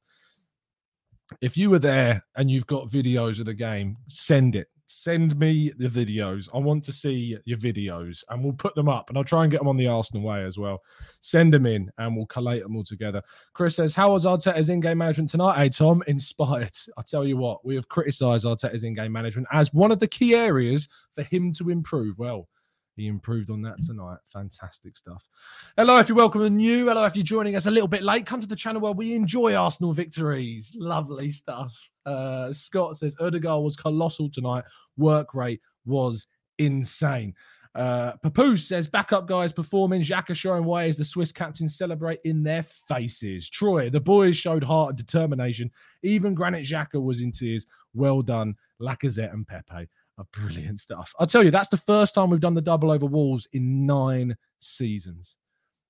if 1.42 1.58
you 1.58 1.70
were 1.70 1.80
there 1.80 2.24
and 2.36 2.50
you've 2.50 2.68
got 2.68 2.90
videos 2.90 3.40
of 3.40 3.46
the 3.46 3.54
game, 3.54 3.98
send 4.08 4.56
it. 4.56 4.68
Send 4.88 5.38
me 5.40 5.74
the 5.78 5.88
videos. 5.88 6.48
I 6.54 6.60
want 6.60 6.84
to 6.84 6.92
see 6.92 7.38
your 7.46 7.58
videos 7.58 8.24
and 8.30 8.44
we'll 8.44 8.54
put 8.54 8.76
them 8.76 8.88
up 8.88 9.10
and 9.10 9.18
I'll 9.18 9.24
try 9.24 9.44
and 9.44 9.52
get 9.52 9.60
them 9.60 9.68
on 9.68 9.78
the 9.78 9.88
Arsenal 9.88 10.24
way 10.24 10.44
as 10.44 10.58
well. 10.58 10.84
Send 11.22 11.52
them 11.52 11.66
in 11.66 11.92
and 11.98 12.16
we'll 12.16 12.28
collate 12.28 12.62
them 12.62 12.76
all 12.76 12.84
together. 12.84 13.22
Chris 13.54 13.76
says, 13.76 13.96
How 13.96 14.12
was 14.12 14.26
Arteta's 14.26 14.70
in 14.70 14.80
game 14.80 15.00
management 15.00 15.30
tonight? 15.30 15.58
Hey, 15.58 15.70
Tom, 15.70 16.04
inspired. 16.08 16.76
I 16.98 17.02
tell 17.02 17.26
you 17.26 17.38
what, 17.38 17.66
we 17.66 17.76
have 17.76 17.90
criticised 17.90 18.46
Arteta's 18.46 18.84
in 18.84 18.94
game 18.94 19.12
management 19.12 19.48
as 19.52 19.74
one 19.74 19.92
of 19.92 20.00
the 20.00 20.08
key 20.08 20.36
areas 20.36 20.88
for 21.14 21.24
him 21.24 21.52
to 21.54 21.70
improve. 21.70 22.20
Well, 22.20 22.48
he 22.96 23.08
improved 23.08 23.50
on 23.50 23.62
that 23.64 23.82
tonight. 23.82 24.18
Fantastic 24.26 24.98
stuff. 24.98 25.28
Hello, 25.78 26.00
if 26.00 26.08
you're 26.08 26.16
welcome 26.16 26.42
and 26.42 26.58
new. 26.58 26.88
Hello, 26.88 27.04
if 27.04 27.16
you're 27.16 27.24
joining 27.24 27.56
us 27.56 27.66
a 27.66 27.72
little 27.72 27.88
bit 27.88 28.04
late. 28.04 28.26
Come 28.26 28.42
to 28.42 28.48
the 28.48 28.56
channel 28.56 28.82
where 28.82 28.94
we 28.94 29.14
enjoy 29.14 29.54
Arsenal 29.54 29.92
victories. 29.92 30.74
Lovely 30.78 31.30
stuff. 31.30 31.74
Uh, 32.06 32.54
Scott 32.54 32.98
says 32.98 33.16
Odegaard 33.20 33.64
was 33.64 33.76
colossal 33.76 34.30
tonight. 34.30 34.64
Work 34.98 35.34
rate 35.34 35.62
was 35.86 36.28
insane. 36.58 37.34
Uh, 37.76 38.14
Papoose 38.24 38.66
says, 38.66 38.88
backup 38.88 39.28
guys 39.28 39.52
performing. 39.52 40.02
Xhaka 40.02 40.34
showing 40.34 40.64
why 40.64 40.86
as 40.86 40.96
the 40.96 41.04
Swiss 41.04 41.34
captains 41.34 41.78
celebrate 41.78 42.20
in 42.24 42.42
their 42.42 42.64
faces. 42.64 43.50
Troy, 43.50 43.90
the 43.90 44.00
boys 44.00 44.38
showed 44.38 44.64
heart 44.64 44.92
and 44.92 44.98
determination. 44.98 45.70
Even 46.02 46.34
Granit 46.34 46.66
Xhaka 46.66 47.04
was 47.04 47.20
in 47.20 47.34
tears. 47.34 47.68
Well 47.94 48.22
done, 48.22 48.56
Lacazette 48.82 49.34
and 49.34 49.46
Pepe 49.46 49.90
are 50.18 50.26
brilliant 50.32 50.80
stuff. 50.80 51.14
I'll 51.20 51.28
tell 51.28 51.44
you, 51.44 51.52
that's 51.52 51.70
the 51.70 51.78
first 51.78 52.16
time 52.16 52.30
we've 52.30 52.40
done 52.40 52.54
the 52.54 52.62
double 52.62 52.92
over 52.92 53.06
Wolves 53.06 53.48
in 53.54 53.86
nine 53.86 54.36
seasons. 54.60 55.38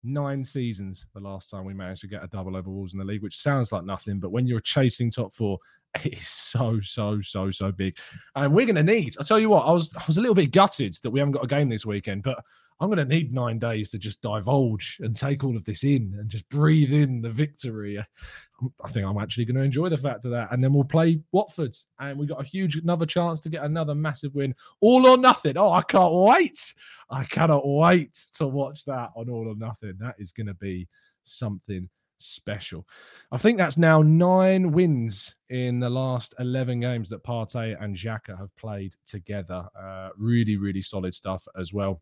Nine 0.03 0.43
seasons, 0.43 1.07
the 1.13 1.19
last 1.19 1.49
time 1.49 1.65
we 1.65 1.73
managed 1.73 2.01
to 2.01 2.07
get 2.07 2.23
a 2.23 2.27
double 2.27 2.55
over 2.55 2.69
Wolves 2.69 2.93
in 2.93 2.99
the 2.99 3.05
league, 3.05 3.23
which 3.23 3.41
sounds 3.41 3.71
like 3.71 3.85
nothing, 3.85 4.19
but 4.19 4.31
when 4.31 4.45
you're 4.45 4.59
chasing 4.59 5.09
top 5.09 5.33
four, 5.33 5.57
it 6.03 6.19
is 6.19 6.27
so, 6.27 6.79
so, 6.81 7.21
so, 7.21 7.51
so 7.51 7.71
big. 7.71 7.97
And 8.35 8.53
we're 8.53 8.65
going 8.65 8.75
to 8.75 8.83
need, 8.83 9.15
I'll 9.17 9.25
tell 9.25 9.39
you 9.39 9.49
what, 9.49 9.65
I 9.65 9.71
was, 9.71 9.89
I 9.95 10.03
was 10.07 10.17
a 10.17 10.21
little 10.21 10.35
bit 10.35 10.51
gutted 10.51 10.95
that 11.03 11.09
we 11.09 11.19
haven't 11.19 11.33
got 11.33 11.43
a 11.43 11.47
game 11.47 11.69
this 11.69 11.85
weekend, 11.85 12.23
but 12.23 12.43
I'm 12.79 12.89
going 12.89 12.97
to 12.97 13.05
need 13.05 13.33
nine 13.33 13.57
days 13.57 13.89
to 13.91 13.97
just 13.97 14.21
divulge 14.21 14.97
and 14.99 15.15
take 15.15 15.43
all 15.43 15.55
of 15.55 15.63
this 15.63 15.83
in 15.83 16.15
and 16.19 16.29
just 16.29 16.47
breathe 16.49 16.91
in 16.91 17.21
the 17.21 17.29
victory. 17.29 17.97
I 17.97 18.87
think 18.89 19.05
I'm 19.05 19.17
actually 19.17 19.45
going 19.45 19.55
to 19.55 19.63
enjoy 19.63 19.89
the 19.89 19.97
fact 19.97 20.25
of 20.25 20.31
that. 20.31 20.51
And 20.51 20.63
then 20.63 20.73
we'll 20.73 20.83
play 20.83 21.21
Watford, 21.31 21.75
and 21.99 22.19
we 22.19 22.25
got 22.25 22.41
a 22.41 22.47
huge 22.47 22.75
another 22.75 23.05
chance 23.05 23.39
to 23.41 23.49
get 23.49 23.63
another 23.63 23.95
massive 23.95 24.35
win, 24.35 24.55
all 24.81 25.07
or 25.07 25.17
nothing. 25.17 25.57
Oh, 25.57 25.71
I 25.71 25.83
can't 25.83 26.13
wait! 26.13 26.73
I 27.09 27.23
cannot 27.25 27.67
wait 27.67 28.25
to 28.33 28.47
watch 28.47 28.83
that 28.85 29.11
on 29.15 29.29
all 29.29 29.47
or 29.47 29.55
nothing. 29.55 29.93
That 29.99 30.15
is 30.19 30.31
going 30.31 30.47
to 30.47 30.53
be 30.53 30.87
something 31.23 31.89
special. 32.17 32.87
I 33.31 33.37
think 33.37 33.57
that's 33.57 33.77
now 33.77 34.01
nine 34.01 34.71
wins 34.71 35.35
in 35.49 35.79
the 35.79 35.89
last 35.89 36.33
11 36.39 36.79
games 36.79 37.09
that 37.09 37.23
Partey 37.23 37.81
and 37.81 37.95
Xhaka 37.95 38.37
have 38.37 38.55
played 38.55 38.95
together. 39.05 39.67
Uh, 39.77 40.09
really, 40.17 40.57
really 40.57 40.81
solid 40.81 41.13
stuff 41.13 41.47
as 41.59 41.73
well. 41.73 42.01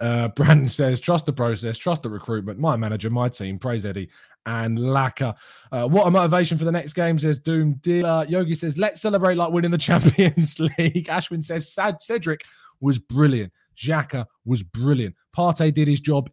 Uh, 0.00 0.28
Brandon 0.36 0.68
says, 0.68 1.00
trust 1.00 1.26
the 1.26 1.32
process, 1.32 1.78
trust 1.78 2.02
the 2.02 2.10
recruitment. 2.10 2.58
My 2.58 2.76
manager, 2.76 3.10
my 3.10 3.28
team, 3.28 3.58
praise 3.58 3.84
Eddie 3.84 4.10
and 4.46 4.78
Laca. 4.78 5.36
Uh, 5.72 5.86
what 5.86 6.06
a 6.06 6.10
motivation 6.10 6.58
for 6.58 6.64
the 6.64 6.72
next 6.72 6.94
game, 6.94 7.18
says 7.18 7.38
Doom 7.38 7.74
Dealer. 7.82 8.24
Yogi 8.28 8.54
says, 8.54 8.78
let's 8.78 9.00
celebrate 9.00 9.36
like 9.36 9.52
winning 9.52 9.70
the 9.70 9.78
Champions 9.90 10.58
League. 10.58 11.06
Ashwin 11.06 11.42
says, 11.42 11.72
Sad 11.72 11.96
Cedric 12.00 12.42
was 12.80 12.98
brilliant. 12.98 13.52
Xhaka 13.76 14.26
was 14.44 14.62
brilliant. 14.62 15.14
Partey 15.36 15.72
did 15.72 15.88
his 15.88 16.00
job, 16.00 16.30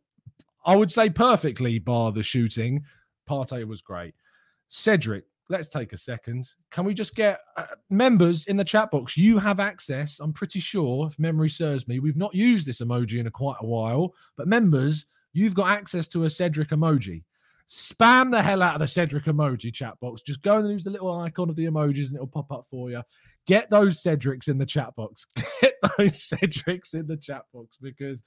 I 0.66 0.76
would 0.76 0.92
say 0.92 1.10
perfectly, 1.10 1.80
bar 1.80 2.12
the 2.12 2.24
shooting. 2.24 2.84
Partey 3.30 3.66
was 3.66 3.82
great. 3.82 4.14
Cedric, 4.70 5.24
let's 5.50 5.68
take 5.68 5.94
a 5.94 5.98
second. 5.98 6.50
Can 6.72 6.86
we 6.86 6.94
just 6.94 7.16
get 7.16 7.40
uh, 7.56 7.66
members 7.90 8.46
in 8.46 8.58
the 8.58 8.64
chat 8.64 8.92
box? 8.92 9.18
You 9.18 9.38
have 9.40 9.60
access. 9.60 10.20
I'm 10.20 10.34
pretty 10.34 10.60
sure, 10.60 11.08
if 11.08 11.18
memory 11.20 11.50
serves 11.50 11.88
me, 11.88 12.00
we've 12.00 12.18
not 12.18 12.36
used 12.36 12.66
this 12.68 12.82
emoji 12.82 13.20
in 13.20 13.28
a 13.28 13.32
quite 13.32 13.58
a 13.62 13.66
while, 13.66 14.14
but 14.36 14.48
members, 14.48 15.06
you've 15.34 15.56
got 15.56 15.72
access 15.72 16.08
to 16.10 16.26
a 16.26 16.30
Cedric 16.30 16.70
emoji. 16.70 17.24
Spam 17.70 18.32
the 18.32 18.42
hell 18.42 18.64
out 18.64 18.76
of 18.76 18.80
the 18.80 18.88
Cedric 18.88 19.26
emoji 19.26 19.74
chat 19.74 20.00
box. 20.00 20.22
Just 20.22 20.42
go 20.42 20.58
and 20.58 20.70
use 20.70 20.86
the 20.86 20.90
little 20.90 21.20
icon 21.20 21.50
of 21.50 21.56
the 21.56 21.66
emojis 21.66 22.08
and 22.08 22.16
it'll 22.16 22.28
pop 22.28 22.52
up 22.52 22.66
for 22.70 22.90
you. 22.90 23.02
Get 23.46 23.70
those 23.70 24.02
Cedrics 24.02 24.48
in 24.48 24.58
the 24.58 24.66
chat 24.66 24.96
box. 24.96 25.28
Get 25.62 25.74
those 25.98 26.30
Cedrics 26.30 26.94
in 26.94 27.08
the 27.08 27.18
chat 27.18 27.44
box 27.54 27.78
because 27.82 28.24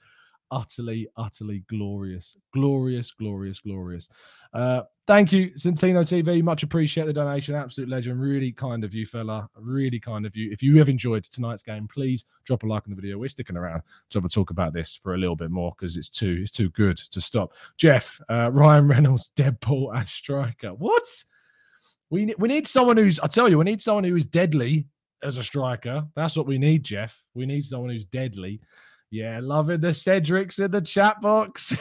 utterly, 0.51 1.07
utterly 1.17 1.63
glorious, 1.69 2.35
glorious, 2.53 3.11
glorious, 3.11 3.59
glorious. 3.59 4.09
Uh, 4.53 4.81
thank 5.07 5.31
you, 5.31 5.49
Centino 5.51 6.01
TV. 6.01 6.43
Much 6.43 6.63
appreciate 6.63 7.05
the 7.05 7.13
donation. 7.13 7.55
Absolute 7.55 7.89
legend. 7.89 8.21
Really 8.21 8.51
kind 8.51 8.83
of 8.83 8.93
you, 8.93 9.05
fella. 9.05 9.49
Really 9.57 9.99
kind 9.99 10.25
of 10.25 10.35
you. 10.35 10.51
If 10.51 10.61
you 10.61 10.77
have 10.77 10.89
enjoyed 10.89 11.23
tonight's 11.23 11.63
game, 11.63 11.87
please 11.87 12.25
drop 12.43 12.63
a 12.63 12.67
like 12.67 12.83
on 12.85 12.91
the 12.91 12.95
video. 12.95 13.17
We're 13.17 13.29
sticking 13.29 13.57
around 13.57 13.81
to 14.09 14.17
have 14.17 14.25
a 14.25 14.29
talk 14.29 14.49
about 14.49 14.73
this 14.73 14.93
for 14.93 15.15
a 15.15 15.17
little 15.17 15.37
bit 15.37 15.51
more 15.51 15.73
because 15.77 15.97
it's 15.97 16.09
too 16.09 16.39
it's 16.41 16.51
too 16.51 16.69
good 16.71 16.97
to 16.97 17.21
stop. 17.21 17.53
Jeff, 17.77 18.19
uh, 18.29 18.51
Ryan 18.51 18.87
Reynolds, 18.87 19.31
Deadpool, 19.37 19.95
and 19.97 20.07
striker. 20.07 20.69
What? 20.69 21.03
We 22.09 22.33
we 22.37 22.49
need 22.49 22.67
someone 22.67 22.97
who's. 22.97 23.19
I 23.19 23.27
tell 23.27 23.47
you, 23.47 23.57
we 23.57 23.63
need 23.63 23.81
someone 23.81 24.03
who 24.03 24.17
is 24.17 24.25
deadly 24.25 24.87
as 25.23 25.37
a 25.37 25.43
striker. 25.43 26.05
That's 26.15 26.35
what 26.35 26.45
we 26.45 26.57
need, 26.57 26.83
Jeff. 26.83 27.23
We 27.33 27.45
need 27.45 27.63
someone 27.63 27.89
who's 27.89 28.03
deadly. 28.03 28.59
Yeah, 29.11 29.41
loving 29.43 29.81
the 29.81 29.89
Cedrics 29.89 30.63
in 30.63 30.71
the 30.71 30.79
chat 30.79 31.19
box. 31.19 31.77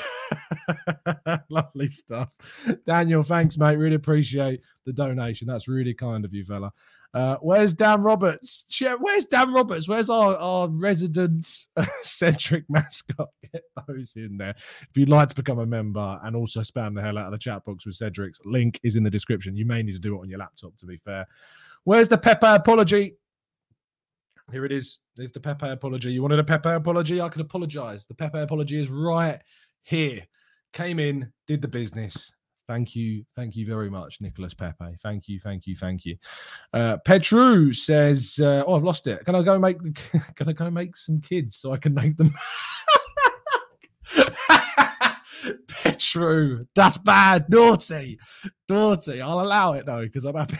Lovely 1.48 1.86
stuff. 1.86 2.28
Daniel, 2.84 3.22
thanks, 3.22 3.56
mate. 3.56 3.76
Really 3.76 3.94
appreciate 3.94 4.62
the 4.84 4.92
donation. 4.92 5.46
That's 5.46 5.68
really 5.68 5.94
kind 5.94 6.24
of 6.24 6.34
you, 6.34 6.42
fella. 6.42 6.72
Uh, 7.14 7.36
where's 7.40 7.72
Dan 7.72 8.02
Roberts? 8.02 8.66
Where's 8.98 9.26
Dan 9.26 9.52
Roberts? 9.52 9.88
Where's 9.88 10.10
our, 10.10 10.36
our 10.36 10.68
resident 10.68 11.46
centric 12.02 12.64
mascot? 12.68 13.28
Get 13.52 13.62
those 13.86 14.14
in 14.16 14.36
there. 14.36 14.54
If 14.56 14.96
you'd 14.96 15.08
like 15.08 15.28
to 15.28 15.34
become 15.36 15.60
a 15.60 15.66
member 15.66 16.18
and 16.24 16.34
also 16.34 16.62
spam 16.62 16.96
the 16.96 17.02
hell 17.02 17.16
out 17.16 17.26
of 17.26 17.32
the 17.32 17.38
chat 17.38 17.64
box 17.64 17.86
with 17.86 17.94
Cedric's, 17.94 18.40
link 18.44 18.80
is 18.82 18.96
in 18.96 19.04
the 19.04 19.10
description. 19.10 19.56
You 19.56 19.66
may 19.66 19.84
need 19.84 19.94
to 19.94 20.00
do 20.00 20.16
it 20.16 20.20
on 20.20 20.28
your 20.28 20.40
laptop, 20.40 20.76
to 20.78 20.86
be 20.86 20.96
fair. 20.96 21.28
Where's 21.84 22.08
the 22.08 22.18
Pepe 22.18 22.46
apology? 22.46 23.14
Here 24.50 24.64
it 24.64 24.72
is. 24.72 24.98
There's 25.16 25.32
the 25.32 25.40
Pepe 25.40 25.68
apology. 25.68 26.12
You 26.12 26.22
wanted 26.22 26.38
a 26.38 26.44
Pepe 26.44 26.70
apology? 26.70 27.20
I 27.20 27.28
could 27.28 27.42
apologize. 27.42 28.06
The 28.06 28.14
Pepe 28.14 28.38
apology 28.38 28.80
is 28.80 28.90
right 28.90 29.40
here. 29.82 30.22
Came 30.72 30.98
in, 30.98 31.32
did 31.46 31.62
the 31.62 31.68
business. 31.68 32.32
Thank 32.68 32.94
you. 32.94 33.24
Thank 33.34 33.56
you 33.56 33.66
very 33.66 33.90
much, 33.90 34.20
Nicholas 34.20 34.54
Pepe. 34.54 34.96
Thank 35.02 35.28
you. 35.28 35.40
Thank 35.40 35.66
you. 35.66 35.74
Thank 35.74 36.04
you. 36.04 36.16
Uh, 36.72 36.98
Petru 37.04 37.72
says, 37.72 38.38
uh, 38.40 38.62
Oh, 38.64 38.76
I've 38.76 38.84
lost 38.84 39.08
it. 39.08 39.24
Can 39.24 39.34
I 39.34 39.42
go 39.42 39.58
make 39.58 39.78
the, 39.80 39.90
can 40.36 40.48
I 40.48 40.52
go 40.52 40.70
make 40.70 40.94
some 40.96 41.20
kids 41.20 41.56
so 41.56 41.72
I 41.72 41.78
can 41.78 41.94
make 41.94 42.16
them? 42.16 42.32
Petru, 45.68 46.66
that's 46.74 46.96
bad, 46.96 47.48
naughty, 47.48 48.18
naughty. 48.68 49.20
I'll 49.20 49.40
allow 49.40 49.72
it 49.74 49.86
though 49.86 50.02
because 50.02 50.24
I'm 50.24 50.34
happy. 50.34 50.58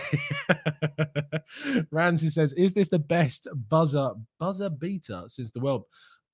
Ramsey 1.91 2.31
says, 2.31 2.53
"Is 2.55 2.73
this 2.73 2.89
the 2.89 2.99
best 2.99 3.49
buzzer 3.69 4.13
buzzer 4.39 4.71
beater 4.71 5.25
since 5.29 5.51
the 5.51 5.61
world 5.61 5.85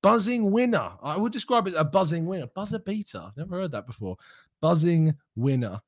buzzing 0.02 0.50
winner?" 0.50 0.92
I 1.02 1.16
would 1.16 1.32
describe 1.32 1.66
it 1.66 1.74
as 1.74 1.80
a 1.80 1.84
buzzing 1.84 2.26
winner, 2.26 2.46
buzzer 2.54 2.78
beater. 2.78 3.30
Never 3.36 3.60
heard 3.60 3.72
that 3.72 3.86
before. 3.86 4.16
Buzzing 4.60 5.14
winner. 5.34 5.80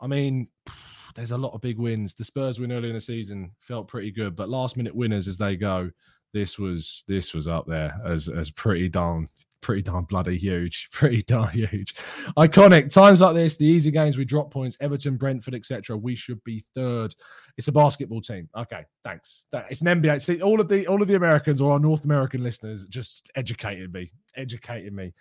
I 0.00 0.06
mean, 0.06 0.48
there's 1.14 1.32
a 1.32 1.38
lot 1.38 1.54
of 1.54 1.60
big 1.60 1.78
wins. 1.78 2.14
The 2.14 2.24
Spurs 2.24 2.58
win 2.58 2.72
early 2.72 2.88
in 2.88 2.94
the 2.94 3.00
season 3.00 3.52
felt 3.58 3.88
pretty 3.88 4.10
good, 4.10 4.36
but 4.36 4.48
last 4.48 4.76
minute 4.76 4.94
winners 4.94 5.28
as 5.28 5.38
they 5.38 5.56
go, 5.56 5.90
this 6.32 6.58
was 6.58 7.04
this 7.06 7.34
was 7.34 7.46
up 7.46 7.66
there 7.66 7.94
as 8.04 8.28
as 8.28 8.50
pretty 8.50 8.88
darn 8.88 9.28
pretty 9.62 9.80
darn 9.80 10.04
bloody 10.04 10.36
huge, 10.36 10.90
pretty 10.92 11.22
darn 11.22 11.50
huge. 11.50 11.94
Iconic 12.36 12.92
times 12.92 13.22
like 13.22 13.34
this, 13.34 13.56
the 13.56 13.66
easy 13.66 13.90
games 13.90 14.18
we 14.18 14.26
drop 14.26 14.50
points, 14.50 14.76
Everton, 14.80 15.16
Brentford, 15.16 15.54
etc. 15.54 15.96
We 15.96 16.14
should 16.14 16.42
be 16.44 16.64
third. 16.74 17.14
It's 17.56 17.68
a 17.68 17.72
basketball 17.72 18.20
team. 18.20 18.48
Okay, 18.56 18.84
thanks. 19.04 19.46
It's 19.70 19.80
an 19.80 20.02
NBA. 20.02 20.20
See, 20.20 20.42
all 20.42 20.60
of 20.60 20.68
the 20.68 20.86
all 20.86 21.00
of 21.00 21.08
the 21.08 21.14
Americans 21.14 21.60
or 21.60 21.72
our 21.72 21.78
North 21.78 22.04
American 22.04 22.42
listeners 22.42 22.86
just 22.86 23.30
educated 23.36 23.92
me, 23.92 24.12
educated 24.36 24.92
me. 24.92 25.14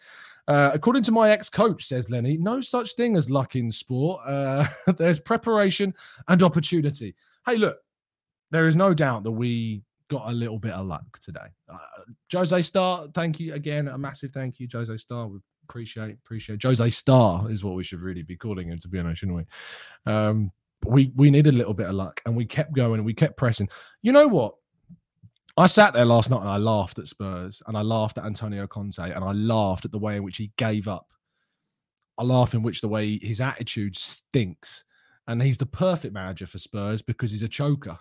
Uh, 0.47 0.71
according 0.73 1.03
to 1.03 1.11
my 1.11 1.29
ex-coach, 1.29 1.85
says 1.85 2.09
Lenny, 2.09 2.35
no 2.37 2.59
such 2.59 2.95
thing 2.95 3.15
as 3.15 3.29
luck 3.29 3.55
in 3.55 3.71
sport. 3.71 4.21
Uh, 4.25 4.67
there's 4.97 5.19
preparation 5.19 5.93
and 6.27 6.43
opportunity. 6.43 7.15
Hey, 7.45 7.55
look, 7.55 7.77
there 8.49 8.67
is 8.67 8.75
no 8.75 8.93
doubt 8.93 9.23
that 9.23 9.31
we 9.31 9.83
got 10.11 10.29
a 10.29 10.33
little 10.33 10.59
bit 10.59 10.73
of 10.73 10.85
luck 10.85 11.19
today. 11.23 11.47
Uh, 11.71 11.77
Jose 12.31 12.61
Star, 12.63 13.07
thank 13.13 13.39
you 13.39 13.53
again. 13.53 13.87
A 13.87 13.97
massive 13.97 14.31
thank 14.31 14.59
you, 14.59 14.67
Jose 14.71 14.97
Star. 14.97 15.27
We 15.27 15.39
appreciate 15.69 16.15
appreciate 16.25 16.61
Jose 16.61 16.89
Star 16.89 17.49
is 17.49 17.63
what 17.63 17.75
we 17.75 17.83
should 17.83 18.01
really 18.01 18.23
be 18.23 18.35
calling 18.35 18.67
him, 18.69 18.77
to 18.79 18.89
be 18.89 18.99
honest, 18.99 19.21
shouldn't 19.21 19.37
we? 19.37 20.11
Um, 20.11 20.51
we 20.85 21.13
we 21.15 21.31
needed 21.31 21.53
a 21.53 21.57
little 21.57 21.73
bit 21.73 21.87
of 21.87 21.95
luck, 21.95 22.21
and 22.25 22.35
we 22.35 22.45
kept 22.45 22.73
going 22.73 22.95
and 22.95 23.05
we 23.05 23.13
kept 23.13 23.37
pressing. 23.37 23.69
You 24.01 24.11
know 24.11 24.27
what? 24.27 24.55
I 25.57 25.67
sat 25.67 25.93
there 25.93 26.05
last 26.05 26.29
night 26.29 26.41
and 26.41 26.49
I 26.49 26.57
laughed 26.57 26.99
at 26.99 27.07
Spurs, 27.07 27.61
and 27.67 27.77
I 27.77 27.81
laughed 27.81 28.17
at 28.17 28.25
Antonio 28.25 28.67
Conte, 28.67 28.99
and 28.99 29.23
I 29.23 29.31
laughed 29.31 29.85
at 29.85 29.91
the 29.91 29.99
way 29.99 30.17
in 30.17 30.23
which 30.23 30.37
he 30.37 30.51
gave 30.57 30.87
up. 30.87 31.07
I 32.17 32.23
laugh 32.23 32.53
in 32.53 32.63
which 32.63 32.81
the 32.81 32.87
way 32.87 33.17
his 33.21 33.41
attitude 33.41 33.95
stinks 33.95 34.83
and 35.27 35.41
he's 35.41 35.57
the 35.57 35.65
perfect 35.65 36.13
manager 36.13 36.47
for 36.47 36.57
Spurs 36.57 37.01
because 37.01 37.31
he's 37.31 37.43
a 37.43 37.47
choker, 37.47 37.97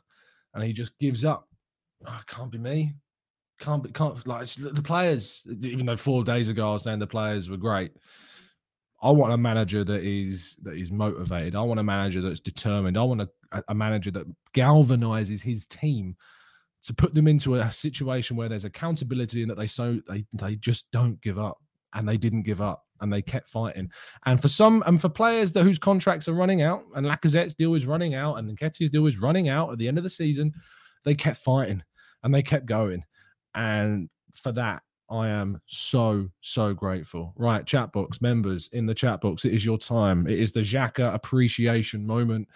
and 0.55 0.65
he 0.65 0.73
just 0.73 0.99
gives 0.99 1.25
up. 1.25 1.47
Oh, 2.07 2.21
can't 2.27 2.51
be 2.51 2.59
me. 2.59 2.95
Can't 3.61 3.83
be 3.83 3.93
can't 3.93 4.27
like 4.27 4.47
the 4.49 4.83
players. 4.83 5.47
Even 5.63 5.87
though 5.87 5.97
four 5.97 6.25
days 6.25 6.49
ago 6.49 6.71
I 6.71 6.73
was 6.73 6.85
saying 6.85 6.99
the 6.99 7.07
players 7.07 7.51
were 7.51 7.59
great, 7.59 7.93
I 9.03 9.11
want 9.11 9.33
a 9.33 9.37
manager 9.37 9.85
that 9.85 10.03
is 10.03 10.57
that 10.63 10.75
is 10.75 10.91
motivated. 10.91 11.55
I 11.55 11.63
want 11.63 11.81
a 11.81 11.85
manager 11.85 12.21
that's 12.21 12.41
determined. 12.41 12.99
I 12.99 13.03
want 13.03 13.23
a, 13.23 13.29
a 13.69 13.75
manager 13.75 14.11
that 14.13 14.27
galvanizes 14.55 15.43
his 15.43 15.67
team 15.67 16.17
to 16.83 16.95
put 16.95 17.13
them 17.13 17.29
into 17.29 17.57
a 17.57 17.71
situation 17.71 18.37
where 18.37 18.49
there's 18.49 18.65
accountability 18.65 19.43
and 19.43 19.51
that 19.51 19.59
they 19.59 19.67
so 19.67 20.01
they 20.09 20.25
they 20.33 20.57
just 20.57 20.91
don't 20.91 21.21
give 21.21 21.39
up 21.39 21.59
and 21.95 22.09
they 22.09 22.17
didn't 22.17 22.43
give 22.43 22.61
up 22.61 22.85
and 23.01 23.13
they 23.13 23.23
kept 23.23 23.49
fighting. 23.49 23.91
And 24.27 24.41
for 24.41 24.49
some 24.49 24.83
and 24.87 25.01
for 25.01 25.09
players 25.09 25.53
that 25.53 25.65
whose 25.65 25.79
contracts 25.79 26.29
are 26.29 26.35
running 26.35 26.63
out 26.63 26.83
and 26.95 27.07
Lacazette's 27.07 27.55
deal 27.55 27.75
is 27.75 27.87
running 27.87 28.15
out 28.15 28.37
and 28.37 28.59
Nketiah's 28.59 28.91
deal 28.91 29.07
is 29.07 29.19
running 29.19 29.49
out 29.49 29.71
at 29.71 29.79
the 29.79 29.89
end 29.89 29.99
of 29.99 30.05
the 30.05 30.11
season, 30.11 30.53
they 31.05 31.15
kept 31.15 31.39
fighting 31.39 31.83
and 32.23 32.35
they 32.35 32.43
kept 32.43 32.67
going. 32.67 33.05
And 33.55 34.09
for 34.35 34.53
that, 34.53 34.83
I 35.11 35.29
am 35.29 35.61
so, 35.67 36.29
so 36.41 36.73
grateful. 36.73 37.35
Right, 37.37 37.67
chat 37.67 37.93
box 37.93 38.21
members 38.21 38.69
in 38.73 38.87
the 38.87 38.95
chat 38.95 39.21
box, 39.21 39.45
it 39.45 39.53
is 39.53 39.65
your 39.65 39.79
time. 39.79 40.27
It 40.27 40.39
is 40.39 40.53
the 40.53 40.61
Xhaka 40.61 41.13
appreciation 41.15 42.07
moment, 42.07 42.49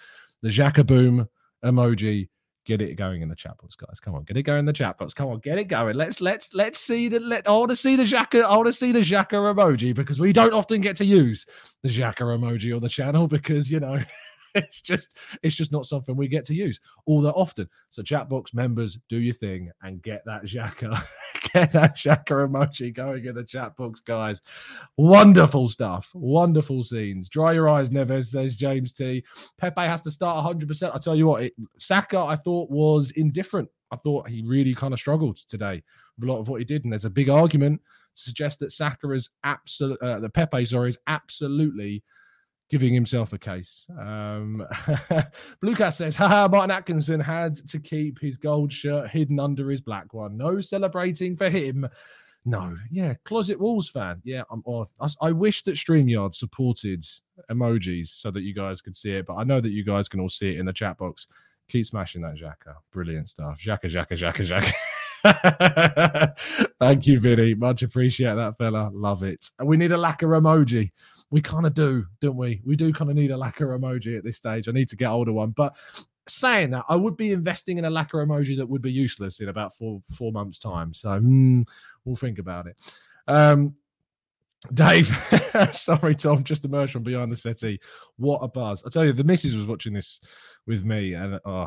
the 0.42 0.50
Xhaka 0.50 0.86
boom 0.86 1.28
emoji 1.64 2.28
get 2.64 2.80
it 2.80 2.94
going 2.96 3.22
in 3.22 3.28
the 3.28 3.34
chat 3.34 3.56
box, 3.58 3.74
guys. 3.74 4.00
Come 4.00 4.14
on, 4.14 4.24
get 4.24 4.36
it 4.36 4.42
going 4.42 4.60
in 4.60 4.64
the 4.64 4.72
chat 4.72 4.98
box. 4.98 5.14
Come 5.14 5.28
on, 5.28 5.38
get 5.40 5.58
it 5.58 5.64
going. 5.64 5.94
Let's 5.94 6.20
let's 6.20 6.54
let's 6.54 6.78
see 6.78 7.08
the 7.08 7.20
let. 7.20 7.48
I 7.48 7.52
want 7.52 7.70
to 7.70 7.76
see 7.76 7.96
the 7.96 8.04
Xhaka. 8.04 8.44
I 8.44 8.56
want 8.56 8.66
to 8.66 8.72
see 8.72 8.92
the 8.92 9.00
Xhaka 9.00 9.54
emoji 9.54 9.94
because 9.94 10.18
we 10.18 10.32
don't 10.32 10.52
often 10.52 10.80
get 10.80 10.96
to 10.96 11.04
use 11.04 11.46
the 11.82 11.88
Xhaka 11.88 12.20
emoji 12.20 12.74
on 12.74 12.80
the 12.80 12.88
channel 12.88 13.28
because 13.28 13.70
you 13.70 13.80
know 13.80 14.02
it's 14.64 14.80
just 14.80 15.18
it's 15.42 15.54
just 15.54 15.72
not 15.72 15.86
something 15.86 16.16
we 16.16 16.28
get 16.28 16.44
to 16.46 16.54
use 16.54 16.80
all 17.06 17.20
that 17.22 17.34
often. 17.34 17.68
So 17.90 18.02
chat 18.02 18.28
box 18.28 18.54
members, 18.54 18.98
do 19.08 19.20
your 19.20 19.34
thing 19.34 19.70
and 19.82 20.02
get 20.02 20.24
that 20.26 20.44
Xhaka, 20.44 21.02
get 21.52 21.72
that 21.72 21.96
Xhaka 21.96 22.48
emoji 22.48 22.94
going 22.94 23.24
in 23.24 23.34
the 23.34 23.42
chat 23.44 23.76
box, 23.76 24.00
guys. 24.00 24.42
Wonderful 24.96 25.68
stuff, 25.68 26.10
wonderful 26.14 26.84
scenes. 26.84 27.28
Dry 27.28 27.52
your 27.52 27.68
eyes, 27.68 27.90
Neves 27.90 28.26
says 28.26 28.56
James 28.56 28.92
T. 28.92 29.24
Pepe 29.58 29.82
has 29.82 30.02
to 30.02 30.10
start 30.10 30.36
100. 30.36 30.68
percent 30.68 30.94
I 30.94 30.98
tell 30.98 31.16
you 31.16 31.26
what, 31.26 31.42
it, 31.42 31.54
Saka 31.76 32.18
I 32.18 32.36
thought 32.36 32.70
was 32.70 33.10
indifferent. 33.12 33.68
I 33.90 33.96
thought 33.96 34.28
he 34.28 34.42
really 34.42 34.74
kind 34.74 34.92
of 34.92 35.00
struggled 35.00 35.36
today 35.36 35.82
with 36.18 36.28
a 36.28 36.32
lot 36.32 36.40
of 36.40 36.48
what 36.48 36.60
he 36.60 36.64
did, 36.64 36.84
and 36.84 36.92
there's 36.92 37.04
a 37.04 37.10
big 37.10 37.28
argument 37.28 37.80
to 38.16 38.22
suggest 38.22 38.60
that 38.60 38.72
Saka 38.72 39.10
is 39.10 39.30
absolute, 39.42 40.00
uh, 40.00 40.20
the 40.20 40.28
Pepe 40.28 40.64
sorry 40.64 40.90
is 40.90 40.98
absolutely 41.08 42.02
giving 42.70 42.94
himself 42.94 43.32
a 43.32 43.38
case. 43.38 43.86
Um, 43.98 44.66
Lucas 45.62 45.96
says, 45.96 46.16
haha, 46.16 46.48
Martin 46.48 46.70
Atkinson 46.70 47.20
had 47.20 47.54
to 47.54 47.78
keep 47.78 48.18
his 48.18 48.36
gold 48.36 48.72
shirt 48.72 49.10
hidden 49.10 49.38
under 49.38 49.70
his 49.70 49.80
black 49.80 50.14
one. 50.14 50.36
No 50.36 50.60
celebrating 50.60 51.36
for 51.36 51.50
him. 51.50 51.88
No, 52.46 52.76
yeah, 52.90 53.14
closet 53.24 53.58
Wolves 53.58 53.88
fan. 53.88 54.20
Yeah, 54.22 54.42
I'm. 54.50 54.62
Or, 54.66 54.84
I, 55.00 55.08
I 55.22 55.32
wish 55.32 55.62
that 55.62 55.76
Streamyard 55.76 56.34
supported 56.34 57.02
emojis 57.50 58.08
so 58.08 58.30
that 58.30 58.42
you 58.42 58.54
guys 58.54 58.82
could 58.82 58.94
see 58.94 59.12
it, 59.12 59.24
but 59.24 59.36
I 59.36 59.44
know 59.44 59.62
that 59.62 59.70
you 59.70 59.82
guys 59.82 60.08
can 60.08 60.20
all 60.20 60.28
see 60.28 60.50
it 60.50 60.58
in 60.58 60.66
the 60.66 60.72
chat 60.72 60.98
box. 60.98 61.26
Keep 61.70 61.86
smashing 61.86 62.20
that 62.20 62.34
Xhaka. 62.34 62.74
Brilliant 62.92 63.30
stuff. 63.30 63.58
Xhaka, 63.58 63.84
Xhaka, 63.84 64.12
Xhaka, 64.12 64.74
Xhaka. 65.24 66.72
Thank 66.78 67.06
you, 67.06 67.18
Vinny. 67.18 67.54
Much 67.54 67.82
appreciate 67.82 68.34
that, 68.34 68.58
fella. 68.58 68.90
Love 68.92 69.22
it. 69.22 69.48
We 69.62 69.78
need 69.78 69.92
a 69.92 69.96
lacquer 69.96 70.28
emoji 70.28 70.90
we 71.34 71.40
kind 71.40 71.66
of 71.66 71.74
do, 71.74 72.06
don't 72.20 72.36
we? 72.36 72.62
We 72.64 72.76
do 72.76 72.92
kind 72.92 73.10
of 73.10 73.16
need 73.16 73.32
a 73.32 73.36
lacquer 73.36 73.76
emoji 73.76 74.16
at 74.16 74.22
this 74.22 74.36
stage. 74.36 74.68
I 74.68 74.70
need 74.70 74.86
to 74.90 74.96
get 74.96 75.08
older 75.08 75.32
one, 75.32 75.50
but 75.50 75.74
saying 76.28 76.70
that, 76.70 76.84
I 76.88 76.94
would 76.94 77.16
be 77.16 77.32
investing 77.32 77.76
in 77.76 77.86
a 77.86 77.90
lacquer 77.90 78.24
emoji 78.24 78.56
that 78.56 78.68
would 78.68 78.82
be 78.82 78.92
useless 78.92 79.40
in 79.40 79.48
about 79.48 79.74
four 79.74 80.00
four 80.16 80.30
months' 80.30 80.60
time. 80.60 80.94
So 80.94 81.08
mm, 81.08 81.66
we'll 82.04 82.14
think 82.14 82.38
about 82.38 82.68
it. 82.68 82.76
Um, 83.26 83.74
Dave, 84.74 85.08
sorry, 85.72 86.14
Tom, 86.14 86.44
just 86.44 86.66
emerged 86.66 86.92
from 86.92 87.02
behind 87.02 87.32
the 87.32 87.36
settee. 87.36 87.80
What 88.14 88.38
a 88.38 88.46
buzz! 88.46 88.84
I 88.86 88.90
tell 88.90 89.04
you, 89.04 89.12
the 89.12 89.24
missus 89.24 89.56
was 89.56 89.66
watching 89.66 89.92
this 89.92 90.20
with 90.68 90.84
me, 90.84 91.14
and 91.14 91.40
oh, 91.44 91.66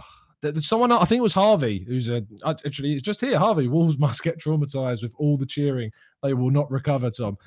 someone 0.61 0.93
I 0.93 1.03
think 1.03 1.19
it 1.19 1.23
was 1.23 1.33
Harvey, 1.33 1.83
who's 1.85 2.07
a 2.07 2.25
actually 2.45 2.93
it's 2.93 3.01
just 3.01 3.19
here. 3.19 3.37
Harvey, 3.37 3.67
Wolves 3.67 3.99
must 3.99 4.23
get 4.23 4.39
traumatized 4.39 5.03
with 5.03 5.13
all 5.17 5.35
the 5.35 5.45
cheering; 5.45 5.91
they 6.23 6.33
will 6.33 6.51
not 6.51 6.71
recover. 6.71 7.11
Tom, 7.11 7.37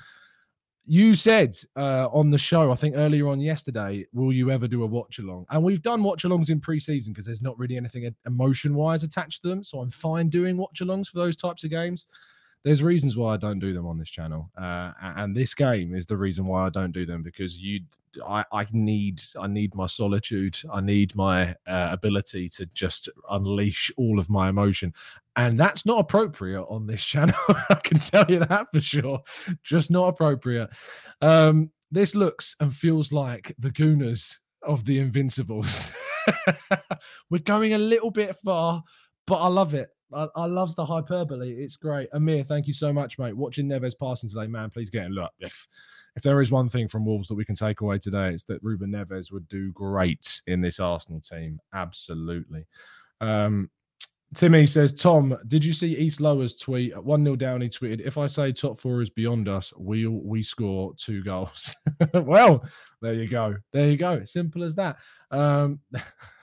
you 0.87 1.15
said 1.15 1.57
uh, 1.77 2.09
on 2.13 2.31
the 2.31 2.39
show, 2.39 2.73
I 2.73 2.75
think 2.75 2.97
earlier 2.97 3.29
on 3.29 3.41
yesterday, 3.41 4.07
will 4.13 4.33
you 4.33 4.51
ever 4.51 4.67
do 4.67 4.83
a 4.83 4.87
watch 4.87 5.19
along? 5.19 5.47
And 5.51 5.63
we've 5.63 5.83
done 5.83 6.03
watch 6.03 6.25
alongs 6.25 6.51
in 6.51 6.61
pre-season 6.61 7.13
because 7.13 7.25
there's 7.25 7.43
not 7.43 7.59
really 7.59 7.77
anything 7.77 8.13
emotion 8.27 8.75
wise 8.75 9.05
attached 9.05 9.43
to 9.43 9.49
them. 9.49 9.63
So 9.63 9.81
I'm 9.81 9.91
fine 9.91 10.29
doing 10.29 10.57
watch 10.57 10.81
alongs 10.81 11.09
for 11.09 11.19
those 11.19 11.37
types 11.37 11.65
of 11.65 11.71
games. 11.71 12.07
There's 12.65 12.83
reasons 12.83 13.17
why 13.17 13.35
I 13.35 13.37
don't 13.37 13.59
do 13.59 13.73
them 13.73 13.87
on 13.87 13.99
this 13.99 14.11
channel, 14.11 14.51
uh, 14.57 14.93
and 15.01 15.35
this 15.35 15.55
game 15.55 15.95
is 15.95 16.07
the 16.07 16.17
reason 16.17 16.47
why 16.47 16.67
I 16.67 16.71
don't 16.71 16.93
do 16.93 17.07
them 17.07 17.23
because 17.23 17.59
you 17.59 17.81
I, 18.27 18.45
I 18.53 18.67
need 18.73 19.23
I 19.39 19.47
need 19.47 19.75
my 19.75 19.87
solitude. 19.87 20.59
I 20.73 20.81
need 20.81 21.15
my 21.15 21.55
uh, 21.67 21.89
ability 21.93 22.49
to 22.51 22.67
just 22.67 23.09
unleash 23.31 23.91
all 23.97 24.19
of 24.19 24.29
my 24.29 24.49
emotion, 24.49 24.93
and 25.37 25.59
that's 25.59 25.87
not 25.87 26.01
appropriate 26.01 26.65
on 26.65 26.87
this 26.87 27.05
channel. 27.13 27.35
I 27.49 27.79
can 27.83 27.99
tell 27.99 28.27
you 28.29 28.41
that 28.41 28.67
for 28.73 28.81
sure. 28.81 29.21
Just 29.63 29.91
not 29.91 30.09
appropriate. 30.09 30.71
Um, 31.21 31.71
this 31.91 32.15
looks 32.15 32.57
and 32.61 32.75
feels 32.75 33.13
like 33.13 33.55
the 33.59 33.71
Gooners 33.71 34.39
of 34.63 34.85
the 34.85 34.99
Invincibles. 34.99 35.93
We're 37.31 37.39
going 37.39 37.75
a 37.75 37.79
little 37.79 38.11
bit 38.11 38.37
far, 38.37 38.83
but 39.31 39.37
I 39.37 39.47
love 39.47 39.75
it. 39.75 39.91
I, 40.13 40.27
I, 40.35 40.47
love 40.47 40.75
the 40.75 40.85
hyperbole. 40.85 41.53
It's 41.53 41.77
great. 41.77 42.09
Amir, 42.13 42.43
thank 42.43 42.67
you 42.67 42.73
so 42.73 42.93
much, 42.93 43.17
mate. 43.17 43.37
Watching 43.37 43.69
Neves 43.69 43.97
passing 43.97 44.29
today, 44.29 44.49
man. 44.49 44.69
Please 44.71 44.91
get 44.91 45.05
in. 45.05 45.13
Look, 45.13 45.31
if 45.39 45.69
if 46.17 46.25
there 46.25 46.41
is 46.41 46.51
one 46.51 46.69
thing 46.69 46.89
from 46.89 47.07
Wolves 47.07 47.29
that 47.29 47.37
we 47.37 47.45
can 47.45 47.55
take 47.55 47.81
away 47.81 47.99
today, 47.99 48.31
it's 48.31 48.43
that 48.45 48.61
Ruben 48.61 48.91
Neves 48.91 49.31
would 49.31 49.47
do 49.47 49.71
great 49.71 50.43
in 50.49 50.61
this 50.61 50.81
Arsenal 50.81 51.21
team. 51.21 51.61
Absolutely. 51.73 52.67
Um, 53.21 53.71
Timmy 54.35 54.67
says, 54.67 54.93
Tom, 54.93 55.37
did 55.47 55.65
you 55.65 55.73
see 55.73 55.97
East 55.97 56.21
Lowers 56.21 56.57
tweet? 56.57 56.93
At 56.93 57.05
1 57.05 57.23
0 57.23 57.37
down, 57.37 57.61
he 57.61 57.69
tweeted, 57.69 58.05
If 58.05 58.19
I 58.19 58.27
say 58.27 58.51
top 58.51 58.81
four 58.81 59.01
is 59.03 59.11
beyond 59.11 59.49
us, 59.49 59.73
we'll 59.77 60.11
we 60.11 60.43
score 60.43 60.93
two 60.97 61.23
goals. 61.23 61.77
well, 62.15 62.65
there 63.01 63.15
you 63.15 63.29
go. 63.29 63.55
There 63.71 63.87
you 63.87 63.97
go. 63.97 64.25
Simple 64.25 64.65
as 64.65 64.75
that. 64.75 64.97
Um, 65.31 65.79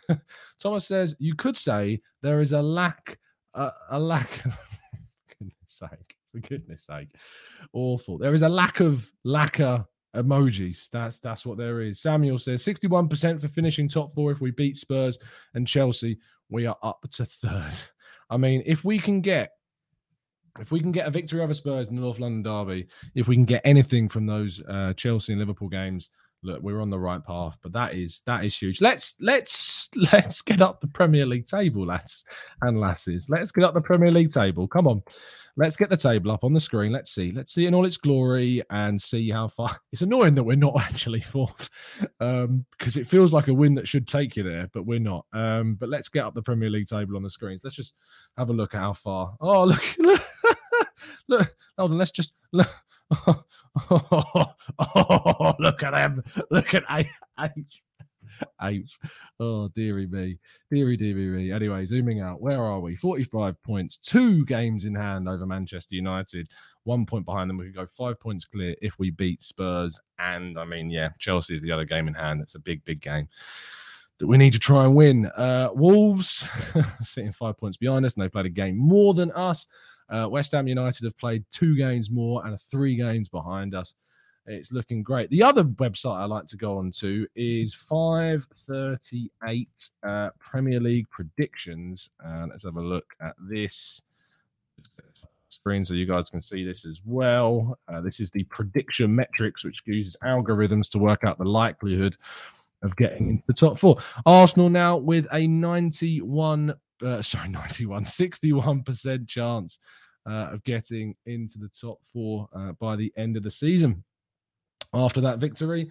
Thomas 0.59 0.85
says, 0.85 1.15
You 1.19 1.35
could 1.35 1.57
say 1.57 2.01
there 2.21 2.41
is 2.41 2.53
a 2.53 2.61
lack, 2.61 3.19
uh, 3.53 3.71
a 3.91 3.99
lack, 3.99 4.45
of 4.45 4.57
goodness 5.39 5.57
sake 5.65 6.17
for 6.31 6.39
goodness 6.47 6.85
sake. 6.85 7.09
Awful. 7.73 8.17
There 8.17 8.33
is 8.33 8.41
a 8.41 8.49
lack 8.49 8.79
of 8.79 9.11
lacquer 9.23 9.85
emojis. 10.15 10.89
That's 10.89 11.19
that's 11.19 11.45
what 11.45 11.57
there 11.57 11.81
is. 11.81 12.01
Samuel 12.01 12.39
says 12.39 12.63
61% 12.63 13.41
for 13.41 13.47
finishing 13.47 13.87
top 13.87 14.11
four. 14.13 14.31
If 14.31 14.41
we 14.41 14.51
beat 14.51 14.77
Spurs 14.77 15.17
and 15.53 15.67
Chelsea, 15.67 16.17
we 16.49 16.65
are 16.65 16.77
up 16.83 17.05
to 17.11 17.25
third. 17.25 17.73
I 18.29 18.37
mean, 18.37 18.63
if 18.65 18.83
we 18.83 18.99
can 18.99 19.21
get 19.21 19.51
if 20.59 20.71
we 20.71 20.79
can 20.79 20.91
get 20.91 21.07
a 21.07 21.11
victory 21.11 21.41
over 21.41 21.53
Spurs 21.53 21.89
in 21.89 21.95
the 21.95 22.01
North 22.01 22.19
London 22.19 22.41
derby, 22.41 22.87
if 23.13 23.27
we 23.27 23.35
can 23.35 23.45
get 23.45 23.61
anything 23.63 24.09
from 24.09 24.25
those 24.25 24.61
uh, 24.67 24.93
Chelsea 24.93 25.33
and 25.33 25.39
Liverpool 25.39 25.69
games, 25.69 26.09
look, 26.43 26.62
we're 26.62 26.82
on 26.82 26.89
the 26.89 27.00
right 27.00 27.23
path. 27.23 27.58
But 27.62 27.73
that 27.73 27.93
is 27.93 28.21
that 28.26 28.45
is 28.45 28.58
huge. 28.58 28.82
Let's 28.82 29.15
let's 29.21 29.89
let's 30.12 30.41
get 30.41 30.62
up 30.62 30.82
the 30.82 30.88
Premier 30.88 31.26
League 31.26 31.45
table, 31.45 31.86
lads 31.86 32.23
and 32.62 32.80
lasses. 32.80 33.30
Let's 33.30 33.52
get 33.52 33.63
up 33.63 33.73
the 33.73 33.82
Premier 33.82 34.12
League 34.12 34.32
table. 34.32 34.67
Come 34.67 34.88
on. 34.88 35.04
Let's 35.60 35.76
get 35.76 35.89
the 35.89 35.97
table 35.97 36.32
up 36.32 36.43
on 36.43 36.54
the 36.54 36.60
screen. 36.60 36.91
Let's 36.91 37.12
see. 37.12 37.32
Let's 37.32 37.52
see 37.52 37.65
in 37.65 37.73
all 37.73 37.88
its 37.88 37.97
glory 37.97 38.62
and 38.69 39.02
see 39.02 39.32
how 39.32 39.47
far. 39.47 39.69
It's 39.91 40.04
annoying 40.04 40.36
that 40.36 40.43
we're 40.43 40.56
not 40.56 40.76
actually 40.80 41.21
fourth 41.21 41.71
um, 42.19 42.63
because 42.78 42.95
it 42.95 43.08
feels 43.08 43.34
like 43.34 43.47
a 43.47 43.54
win 43.54 43.73
that 43.73 43.88
should 43.88 44.08
take 44.08 44.36
you 44.36 44.43
there, 44.43 44.69
but 44.71 44.86
we're 44.86 45.00
not. 45.00 45.26
Um, 45.34 45.73
but 45.73 45.89
let's 45.89 46.10
get 46.10 46.26
up 46.26 46.36
the 46.36 46.43
Premier 46.43 46.69
League 46.69 46.86
table 46.86 47.15
on 47.15 47.23
the 47.23 47.30
screens. 47.30 47.62
Let's 47.63 47.76
just 47.76 47.95
have 48.38 48.52
a 48.52 48.54
look 48.54 48.76
at 48.76 48.82
how 48.82 48.93
far. 48.93 49.36
Oh, 49.41 49.63
look, 49.63 49.97
look, 49.97 50.21
look. 51.28 51.56
Hold 51.80 51.91
on. 51.91 51.97
Let's 51.97 52.12
just 52.12 52.34
look. 52.54 52.69
Oh, 53.11 53.43
oh, 53.89 54.53
oh, 54.79 55.53
look 55.59 55.83
at 55.83 55.91
them. 55.91 56.23
Look 56.49 56.73
at 56.73 56.83
H. 56.89 57.83
H. 58.61 58.99
Oh, 59.39 59.67
dearie 59.69 60.07
me. 60.07 60.37
Dearie, 60.71 60.97
dearie 60.97 61.29
me. 61.29 61.51
Anyway, 61.51 61.85
zooming 61.85 62.21
out. 62.21 62.41
Where 62.41 62.61
are 62.61 62.79
we? 62.79 62.95
45 62.95 63.61
points, 63.63 63.97
two 63.97 64.45
games 64.45 64.85
in 64.85 64.95
hand 64.95 65.29
over 65.29 65.45
Manchester 65.45 65.95
United, 65.95 66.49
one 66.83 67.05
point 67.05 67.25
behind 67.25 67.49
them. 67.49 67.57
We 67.57 67.65
could 67.65 67.75
go 67.75 67.85
five 67.85 68.19
points 68.19 68.45
clear 68.45 68.75
if 68.81 68.97
we 68.99 69.11
beat 69.11 69.41
Spurs. 69.41 69.99
And 70.19 70.57
I 70.59 70.65
mean, 70.65 70.89
yeah, 70.89 71.09
Chelsea 71.19 71.53
is 71.53 71.61
the 71.61 71.71
other 71.71 71.85
game 71.85 72.07
in 72.07 72.13
hand. 72.13 72.41
It's 72.41 72.55
a 72.55 72.59
big, 72.59 72.83
big 72.83 73.01
game 73.01 73.27
that 74.19 74.27
we 74.27 74.37
need 74.37 74.53
to 74.53 74.59
try 74.59 74.83
and 74.83 74.95
win. 74.95 75.27
Uh, 75.27 75.69
Wolves 75.73 76.47
sitting 77.01 77.31
five 77.31 77.57
points 77.57 77.77
behind 77.77 78.05
us, 78.05 78.15
and 78.15 78.23
they 78.23 78.29
played 78.29 78.45
a 78.45 78.49
game 78.49 78.77
more 78.77 79.13
than 79.13 79.31
us. 79.31 79.67
Uh, 80.09 80.27
West 80.29 80.51
Ham 80.53 80.67
United 80.67 81.03
have 81.03 81.17
played 81.17 81.43
two 81.51 81.75
games 81.75 82.09
more 82.09 82.43
and 82.45 82.57
three 82.59 82.95
games 82.95 83.29
behind 83.29 83.75
us. 83.75 83.93
It's 84.45 84.71
looking 84.71 85.03
great. 85.03 85.29
The 85.29 85.43
other 85.43 85.65
website 85.65 86.17
I 86.17 86.25
like 86.25 86.47
to 86.47 86.57
go 86.57 86.77
on 86.77 86.91
to 86.99 87.27
is 87.35 87.73
538 87.73 89.89
uh, 90.03 90.29
Premier 90.39 90.79
League 90.79 91.09
predictions. 91.09 92.09
And 92.21 92.51
let's 92.51 92.63
have 92.63 92.77
a 92.77 92.81
look 92.81 93.07
at 93.21 93.35
this 93.49 94.01
screen 95.49 95.83
so 95.83 95.93
you 95.93 96.05
guys 96.05 96.29
can 96.29 96.39
see 96.39 96.63
this 96.63 96.85
as 96.85 97.01
well. 97.03 97.77
Uh, 97.87 97.99
this 97.99 98.21
is 98.21 98.31
the 98.31 98.45
prediction 98.45 99.13
metrics, 99.13 99.65
which 99.65 99.83
uses 99.85 100.15
algorithms 100.23 100.89
to 100.91 100.97
work 100.97 101.25
out 101.25 101.37
the 101.37 101.45
likelihood 101.45 102.15
of 102.83 102.95
getting 102.95 103.29
into 103.29 103.43
the 103.47 103.53
top 103.53 103.77
four. 103.77 103.97
Arsenal 104.25 104.69
now 104.69 104.97
with 104.97 105.27
a 105.33 105.47
91, 105.47 106.73
uh, 107.03 107.21
sorry, 107.21 107.49
91, 107.49 108.03
61% 108.03 109.27
chance 109.27 109.79
uh, 110.27 110.49
of 110.51 110.63
getting 110.63 111.15
into 111.25 111.57
the 111.57 111.69
top 111.69 111.99
four 112.03 112.47
uh, 112.53 112.73
by 112.79 112.95
the 112.95 113.12
end 113.17 113.38
of 113.38 113.43
the 113.43 113.51
season. 113.51 114.03
After 114.93 115.21
that 115.21 115.39
victory, 115.39 115.89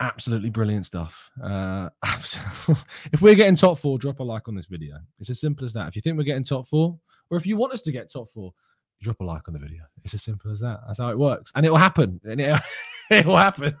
absolutely 0.00 0.50
brilliant 0.50 0.86
stuff. 0.86 1.30
Uh, 1.42 1.88
if 3.12 3.22
we're 3.22 3.34
getting 3.34 3.54
top 3.54 3.78
four, 3.78 3.98
drop 3.98 4.20
a 4.20 4.22
like 4.22 4.48
on 4.48 4.54
this 4.54 4.66
video. 4.66 4.96
It's 5.18 5.30
as 5.30 5.40
simple 5.40 5.64
as 5.64 5.72
that. 5.74 5.88
If 5.88 5.96
you 5.96 6.02
think 6.02 6.16
we're 6.16 6.24
getting 6.24 6.44
top 6.44 6.66
four, 6.66 6.98
or 7.30 7.36
if 7.36 7.46
you 7.46 7.56
want 7.56 7.72
us 7.72 7.82
to 7.82 7.92
get 7.92 8.10
top 8.10 8.28
four, 8.28 8.52
drop 9.02 9.20
a 9.20 9.24
like 9.24 9.48
on 9.48 9.54
the 9.54 9.60
video. 9.60 9.82
It's 10.04 10.14
as 10.14 10.22
simple 10.22 10.50
as 10.50 10.60
that. 10.60 10.80
That's 10.86 10.98
how 10.98 11.10
it 11.10 11.18
works, 11.18 11.52
and 11.54 11.64
it 11.64 11.70
will 11.70 11.78
happen. 11.78 12.20
And 12.24 12.40
it, 12.40 12.60
it 13.10 13.26
will 13.26 13.36
happen. 13.36 13.76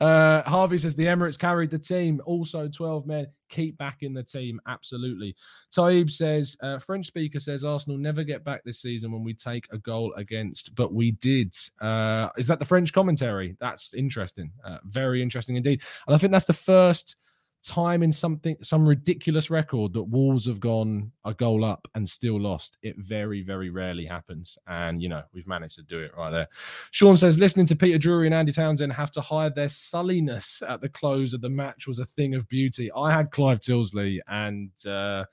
Uh, 0.00 0.42
Harvey 0.42 0.78
says 0.78 0.96
the 0.96 1.06
Emirates 1.06 1.38
carried 1.38 1.70
the 1.70 1.78
team. 1.78 2.20
Also, 2.24 2.68
12 2.68 3.06
men 3.06 3.26
keep 3.48 3.76
back 3.78 3.98
in 4.02 4.12
the 4.12 4.22
team. 4.22 4.60
Absolutely. 4.66 5.34
Taib 5.74 6.10
says 6.10 6.56
uh, 6.62 6.78
French 6.78 7.06
speaker 7.06 7.38
says 7.38 7.64
Arsenal 7.64 7.98
never 7.98 8.24
get 8.24 8.44
back 8.44 8.62
this 8.64 8.80
season 8.80 9.12
when 9.12 9.22
we 9.22 9.34
take 9.34 9.66
a 9.72 9.78
goal 9.78 10.12
against, 10.16 10.74
but 10.74 10.92
we 10.92 11.12
did. 11.12 11.54
Uh, 11.80 12.28
is 12.36 12.46
that 12.46 12.58
the 12.58 12.64
French 12.64 12.92
commentary? 12.92 13.56
That's 13.60 13.94
interesting. 13.94 14.50
Uh, 14.64 14.78
very 14.86 15.22
interesting 15.22 15.56
indeed. 15.56 15.82
And 16.06 16.14
I 16.14 16.18
think 16.18 16.32
that's 16.32 16.46
the 16.46 16.52
first 16.52 17.16
time 17.64 18.02
in 18.02 18.12
something 18.12 18.56
some 18.62 18.86
ridiculous 18.86 19.50
record 19.50 19.92
that 19.94 20.04
Wolves 20.04 20.46
have 20.46 20.60
gone 20.60 21.10
a 21.24 21.32
goal 21.32 21.64
up 21.64 21.88
and 21.94 22.08
still 22.08 22.40
lost. 22.40 22.76
It 22.82 22.96
very, 22.98 23.42
very 23.42 23.70
rarely 23.70 24.04
happens. 24.04 24.58
And 24.66 25.02
you 25.02 25.08
know, 25.08 25.22
we've 25.32 25.46
managed 25.46 25.76
to 25.76 25.82
do 25.82 25.98
it 26.00 26.12
right 26.16 26.30
there. 26.30 26.48
Sean 26.90 27.16
says 27.16 27.38
listening 27.38 27.66
to 27.66 27.76
Peter 27.76 27.98
Drury 27.98 28.26
and 28.26 28.34
Andy 28.34 28.52
Townsend 28.52 28.92
have 28.92 29.10
to 29.12 29.20
hide 29.20 29.54
their 29.54 29.68
sulliness 29.68 30.62
at 30.68 30.80
the 30.80 30.88
close 30.88 31.32
of 31.32 31.40
the 31.40 31.48
match 31.48 31.86
was 31.86 31.98
a 31.98 32.04
thing 32.04 32.34
of 32.34 32.48
beauty. 32.48 32.90
I 32.92 33.12
had 33.12 33.30
Clive 33.30 33.60
Tyldesley 33.60 34.18
and 34.28 34.70
uh 34.86 35.24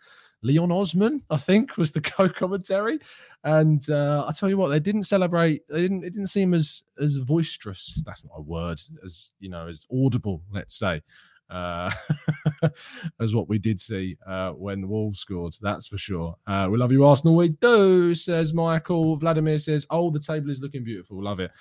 Leon 0.43 0.71
Osman, 0.71 1.21
I 1.29 1.37
think, 1.37 1.77
was 1.77 1.91
the 1.91 2.01
co-commentary, 2.01 2.97
and 3.43 3.87
uh, 3.91 4.25
I 4.27 4.31
tell 4.31 4.49
you 4.49 4.57
what, 4.57 4.69
they 4.69 4.79
didn't 4.79 5.03
celebrate. 5.03 5.61
They 5.69 5.81
didn't. 5.81 6.03
It 6.03 6.13
didn't 6.13 6.29
seem 6.29 6.55
as 6.55 6.81
as 6.99 7.19
boisterous. 7.19 8.01
That's 8.03 8.23
not 8.23 8.33
a 8.37 8.41
word. 8.41 8.81
As 9.05 9.33
you 9.39 9.49
know, 9.49 9.67
as 9.67 9.85
audible. 9.93 10.41
Let's 10.51 10.79
say 10.79 11.03
uh, 11.51 11.91
as 13.19 13.35
what 13.35 13.49
we 13.49 13.59
did 13.59 13.79
see 13.79 14.17
uh, 14.25 14.51
when 14.51 14.81
the 14.81 14.87
Wolves 14.87 15.19
scored. 15.19 15.53
That's 15.61 15.87
for 15.87 15.97
sure. 15.97 16.35
Uh, 16.47 16.67
we 16.71 16.77
love 16.77 16.91
you, 16.91 17.05
Arsenal. 17.05 17.35
We 17.35 17.49
do, 17.49 18.15
says 18.15 18.53
Michael. 18.53 19.15
Vladimir 19.17 19.59
says, 19.59 19.85
Oh, 19.89 20.09
the 20.09 20.19
table 20.19 20.49
is 20.49 20.61
looking 20.61 20.83
beautiful. 20.83 21.21
Love 21.21 21.39
it. 21.39 21.51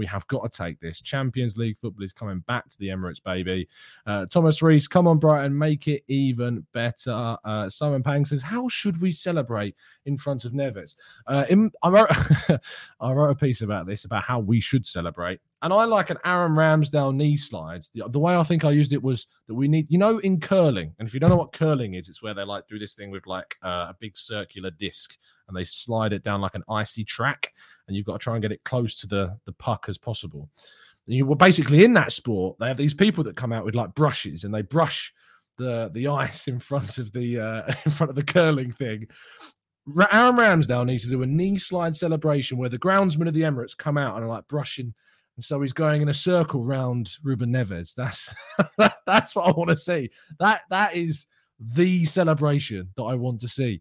We 0.00 0.06
have 0.06 0.26
got 0.28 0.50
to 0.50 0.56
take 0.56 0.80
this. 0.80 0.98
Champions 1.02 1.58
League 1.58 1.76
football 1.76 2.02
is 2.02 2.14
coming 2.14 2.38
back 2.48 2.66
to 2.70 2.78
the 2.78 2.88
Emirates, 2.88 3.22
baby. 3.22 3.68
Uh, 4.06 4.24
Thomas 4.24 4.62
Reese, 4.62 4.88
come 4.88 5.06
on, 5.06 5.18
Brighton, 5.18 5.58
make 5.58 5.88
it 5.88 6.04
even 6.08 6.66
better. 6.72 7.36
Uh, 7.44 7.68
Simon 7.68 8.02
Pang 8.02 8.24
says, 8.24 8.40
How 8.40 8.66
should 8.66 8.98
we 9.02 9.12
celebrate 9.12 9.76
in 10.06 10.16
front 10.16 10.46
of 10.46 10.52
Neves? 10.52 10.94
Uh, 11.26 11.44
in, 11.50 11.70
I, 11.82 11.90
wrote, 11.90 12.08
I 13.00 13.12
wrote 13.12 13.28
a 13.28 13.34
piece 13.34 13.60
about 13.60 13.86
this, 13.86 14.06
about 14.06 14.24
how 14.24 14.38
we 14.38 14.58
should 14.58 14.86
celebrate. 14.86 15.38
And 15.60 15.70
I 15.70 15.84
like 15.84 16.08
an 16.08 16.16
Aaron 16.24 16.54
Ramsdale 16.54 17.14
knee 17.14 17.36
slides. 17.36 17.90
The, 17.94 18.08
the, 18.08 18.18
way 18.18 18.34
I 18.34 18.42
think 18.42 18.64
I 18.64 18.70
used 18.70 18.94
it 18.94 19.02
was 19.02 19.26
that 19.48 19.54
we 19.54 19.68
need, 19.68 19.90
you 19.90 19.98
know, 19.98 20.16
in 20.20 20.40
curling. 20.40 20.94
And 20.98 21.06
if 21.06 21.12
you 21.12 21.20
don't 21.20 21.28
know 21.28 21.36
what 21.36 21.52
curling 21.52 21.92
is, 21.92 22.08
it's 22.08 22.22
where 22.22 22.32
they 22.32 22.44
like 22.44 22.66
do 22.68 22.78
this 22.78 22.94
thing 22.94 23.10
with 23.10 23.26
like 23.26 23.56
uh, 23.62 23.88
a 23.90 23.96
big 24.00 24.16
circular 24.16 24.70
disc 24.70 25.18
and 25.50 25.56
they 25.56 25.64
slide 25.64 26.12
it 26.12 26.22
down 26.22 26.40
like 26.40 26.54
an 26.54 26.62
icy 26.70 27.04
track, 27.04 27.52
and 27.90 27.96
you've 27.96 28.06
got 28.06 28.14
to 28.14 28.18
try 28.18 28.34
and 28.34 28.42
get 28.42 28.52
it 28.52 28.64
close 28.64 28.98
to 29.00 29.06
the 29.06 29.36
the 29.44 29.52
puck 29.52 29.86
as 29.88 29.98
possible. 29.98 30.48
And 31.06 31.16
you 31.16 31.26
were 31.26 31.36
basically 31.36 31.84
in 31.84 31.92
that 31.94 32.12
sport. 32.12 32.56
They 32.58 32.68
have 32.68 32.76
these 32.76 32.94
people 32.94 33.24
that 33.24 33.36
come 33.36 33.52
out 33.52 33.64
with 33.64 33.74
like 33.74 33.94
brushes 33.94 34.44
and 34.44 34.54
they 34.54 34.62
brush 34.62 35.12
the 35.58 35.90
the 35.92 36.08
ice 36.08 36.48
in 36.48 36.58
front 36.58 36.98
of 36.98 37.12
the 37.12 37.40
uh, 37.40 37.72
in 37.84 37.92
front 37.92 38.10
of 38.10 38.16
the 38.16 38.24
curling 38.24 38.72
thing. 38.72 39.06
Aaron 40.12 40.36
Ramsdale 40.36 40.86
needs 40.86 41.02
to 41.02 41.10
do 41.10 41.22
a 41.22 41.26
knee 41.26 41.58
slide 41.58 41.96
celebration 41.96 42.58
where 42.58 42.68
the 42.68 42.78
groundsmen 42.78 43.26
of 43.26 43.34
the 43.34 43.42
Emirates 43.42 43.76
come 43.76 43.98
out 43.98 44.14
and 44.14 44.24
are 44.24 44.28
like 44.28 44.46
brushing 44.46 44.94
and 45.40 45.44
so 45.46 45.58
he's 45.62 45.72
going 45.72 46.02
in 46.02 46.10
a 46.10 46.14
circle 46.14 46.62
round 46.62 47.16
Ruben 47.22 47.50
Neves. 47.50 47.94
That's 47.94 48.34
that's 49.06 49.34
what 49.34 49.46
I 49.46 49.52
want 49.52 49.70
to 49.70 49.76
see. 49.76 50.10
That 50.38 50.64
that 50.68 50.94
is 50.94 51.26
the 51.58 52.04
celebration 52.04 52.90
that 52.98 53.04
I 53.04 53.14
want 53.14 53.40
to 53.40 53.48
see. 53.48 53.80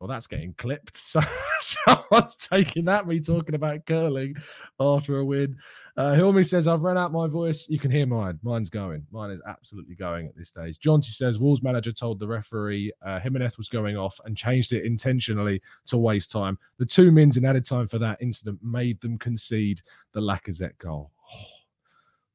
Well, 0.00 0.08
that's 0.08 0.26
getting 0.26 0.54
clipped. 0.54 0.96
So 1.08 1.20
someone's 1.60 2.36
taking 2.36 2.84
that. 2.84 3.08
Me 3.08 3.18
talking 3.18 3.56
about 3.56 3.84
curling 3.84 4.36
after 4.78 5.18
a 5.18 5.24
win. 5.24 5.56
Uh, 5.96 6.12
Hilmi 6.12 6.48
says, 6.48 6.68
I've 6.68 6.84
run 6.84 6.96
out 6.96 7.10
my 7.10 7.26
voice. 7.26 7.68
You 7.68 7.80
can 7.80 7.90
hear 7.90 8.06
mine. 8.06 8.38
Mine's 8.44 8.70
going. 8.70 9.04
Mine 9.10 9.32
is 9.32 9.42
absolutely 9.46 9.96
going 9.96 10.28
at 10.28 10.36
this 10.36 10.50
stage. 10.50 10.78
Jonty 10.78 11.12
says, 11.12 11.40
Wolves 11.40 11.62
manager 11.62 11.90
told 11.90 12.20
the 12.20 12.28
referee 12.28 12.92
uh, 13.04 13.18
Jimenez 13.18 13.58
was 13.58 13.68
going 13.68 13.96
off 13.96 14.20
and 14.24 14.36
changed 14.36 14.72
it 14.72 14.84
intentionally 14.84 15.60
to 15.86 15.98
waste 15.98 16.30
time. 16.30 16.56
The 16.78 16.86
two 16.86 17.10
mins 17.10 17.36
in 17.36 17.44
added 17.44 17.64
time 17.64 17.88
for 17.88 17.98
that 17.98 18.18
incident 18.20 18.60
made 18.62 19.00
them 19.00 19.18
concede 19.18 19.80
the 20.12 20.20
Lacazette 20.20 20.78
goal. 20.78 21.10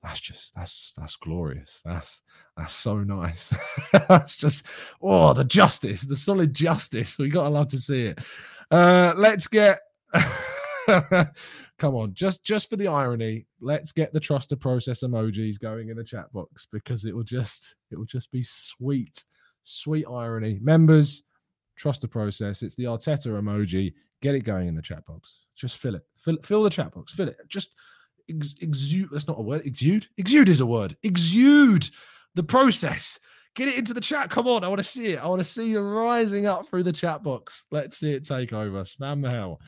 That's 0.04 0.20
just 0.20 0.52
that's 0.54 0.94
that's 0.98 1.16
glorious. 1.16 1.82
That's 1.86 2.22
that's 2.58 2.74
so 2.74 3.00
nice. 3.00 3.54
that's 4.10 4.38
just 4.38 4.66
oh 5.02 5.34
the 5.34 5.46
justice, 5.46 6.02
the 6.02 6.16
solid 6.16 6.54
justice. 6.54 7.18
We 7.18 7.30
gotta 7.30 7.50
love 7.50 7.70
to 7.70 7.80
see 7.80 8.08
it. 8.08 8.20
Uh 8.70 9.14
let's 9.16 9.48
get 9.48 9.80
come 11.80 11.96
on, 11.96 12.14
just 12.14 12.44
just 12.44 12.70
for 12.70 12.76
the 12.76 12.88
irony, 12.88 13.46
let's 13.62 13.94
get 13.94 14.12
the 14.12 14.20
trust 14.20 14.50
the 14.50 14.58
process 14.58 15.04
emojis 15.04 15.58
going 15.58 15.88
in 15.88 15.96
the 15.96 16.04
chat 16.04 16.32
box 16.34 16.68
because 16.70 17.06
it 17.06 17.16
will 17.16 17.24
just 17.24 17.76
it 17.90 17.98
will 17.98 18.06
just 18.06 18.30
be 18.30 18.44
sweet, 18.44 19.24
sweet 19.64 20.06
irony. 20.12 20.60
Members, 20.62 21.24
trust 21.78 22.02
the 22.02 22.08
process. 22.10 22.62
It's 22.62 22.76
the 22.76 22.84
Arteta 22.84 23.28
emoji. 23.28 23.94
Get 24.22 24.36
it 24.36 24.42
going 24.42 24.68
in 24.68 24.76
the 24.76 24.82
chat 24.82 25.06
box. 25.06 25.40
Just 25.56 25.78
fill 25.78 25.96
it. 25.96 26.06
Fill, 26.18 26.38
fill 26.44 26.64
the 26.64 26.70
chat 26.70 26.94
box. 26.94 27.14
Fill 27.14 27.30
it. 27.30 27.38
Just 27.48 27.70
ex- 28.30 28.56
exude. 28.62 29.10
That's 29.12 29.28
not 29.28 29.40
a 29.40 29.42
word. 29.42 29.66
Exude. 29.66 30.08
Exude 30.18 30.50
is 30.50 30.62
a 30.62 30.66
word. 30.66 30.96
Exude 31.04 31.90
the 32.36 32.44
process. 32.44 33.20
Get 33.56 33.68
it 33.68 33.76
into 33.76 33.94
the 33.94 34.02
chat. 34.02 34.30
Come 34.30 34.48
on. 34.48 34.64
I 34.64 34.68
want 34.68 34.80
to 34.80 34.84
see 34.84 35.14
it. 35.14 35.20
I 35.20 35.28
want 35.28 35.40
to 35.40 35.46
see 35.46 35.70
you 35.70 35.82
rising 35.82 36.48
up 36.48 36.68
through 36.68 36.84
the 36.84 36.92
chat 36.92 37.22
box. 37.24 37.66
Let's 37.72 37.98
see 37.98 38.14
it 38.14 38.26
take 38.26 38.54
over. 38.54 38.84
Spam 38.84 39.22
the 39.22 39.30
hell. 39.30 39.60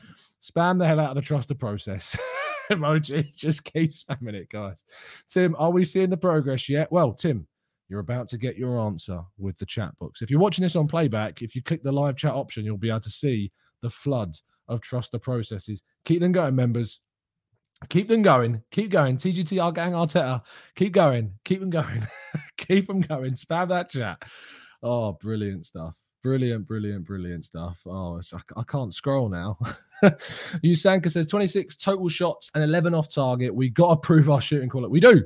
Spam 0.42 0.78
the 0.78 0.86
hell 0.86 1.00
out 1.00 1.10
of 1.10 1.16
the 1.16 1.22
trust 1.22 1.48
the 1.48 1.54
process. 1.54 2.16
Emoji. 2.70 3.34
Just 3.34 3.64
keep 3.64 3.90
spamming 3.90 4.34
it, 4.34 4.48
guys. 4.48 4.84
Tim, 5.28 5.54
are 5.58 5.70
we 5.70 5.84
seeing 5.84 6.10
the 6.10 6.16
progress 6.16 6.68
yet? 6.68 6.90
Well, 6.90 7.12
Tim, 7.12 7.46
you're 7.88 8.00
about 8.00 8.28
to 8.28 8.38
get 8.38 8.56
your 8.56 8.80
answer 8.80 9.20
with 9.38 9.56
the 9.58 9.66
chat 9.66 9.96
box. 10.00 10.22
If 10.22 10.30
you're 10.30 10.40
watching 10.40 10.64
this 10.64 10.76
on 10.76 10.88
playback, 10.88 11.42
if 11.42 11.54
you 11.54 11.62
click 11.62 11.82
the 11.82 11.92
live 11.92 12.16
chat 12.16 12.34
option, 12.34 12.64
you'll 12.64 12.76
be 12.76 12.90
able 12.90 13.00
to 13.00 13.10
see 13.10 13.52
the 13.82 13.90
flood 13.90 14.34
of 14.68 14.80
trust 14.80 15.12
the 15.12 15.18
processes. 15.18 15.82
Keep 16.04 16.20
them 16.20 16.32
going, 16.32 16.56
members. 16.56 17.00
Keep 17.88 18.08
them 18.08 18.22
going. 18.22 18.62
Keep 18.70 18.90
going. 18.90 19.16
TGT, 19.16 19.62
our 19.62 19.72
gang, 19.72 19.92
Arteta. 19.92 20.42
Keep 20.74 20.94
going. 20.94 21.32
Keep 21.44 21.60
them 21.60 21.70
going. 21.70 22.06
keep 22.56 22.86
them 22.86 23.00
going. 23.00 23.32
Spam 23.32 23.68
that 23.68 23.90
chat. 23.90 24.22
Oh, 24.82 25.12
brilliant 25.12 25.66
stuff. 25.66 25.94
Brilliant, 26.22 26.66
brilliant, 26.66 27.06
brilliant 27.06 27.44
stuff. 27.44 27.80
Oh, 27.86 28.20
I, 28.32 28.60
I 28.60 28.62
can't 28.64 28.94
scroll 28.94 29.28
now. 29.28 29.56
Usanka 30.64 31.10
says 31.10 31.26
26 31.26 31.76
total 31.76 32.08
shots 32.08 32.50
and 32.54 32.64
11 32.64 32.94
off 32.94 33.08
target. 33.08 33.54
We 33.54 33.68
got 33.68 33.90
to 33.90 33.96
prove 33.96 34.30
our 34.30 34.40
shooting 34.40 34.68
quality. 34.68 34.90
We 34.90 35.00
do. 35.00 35.24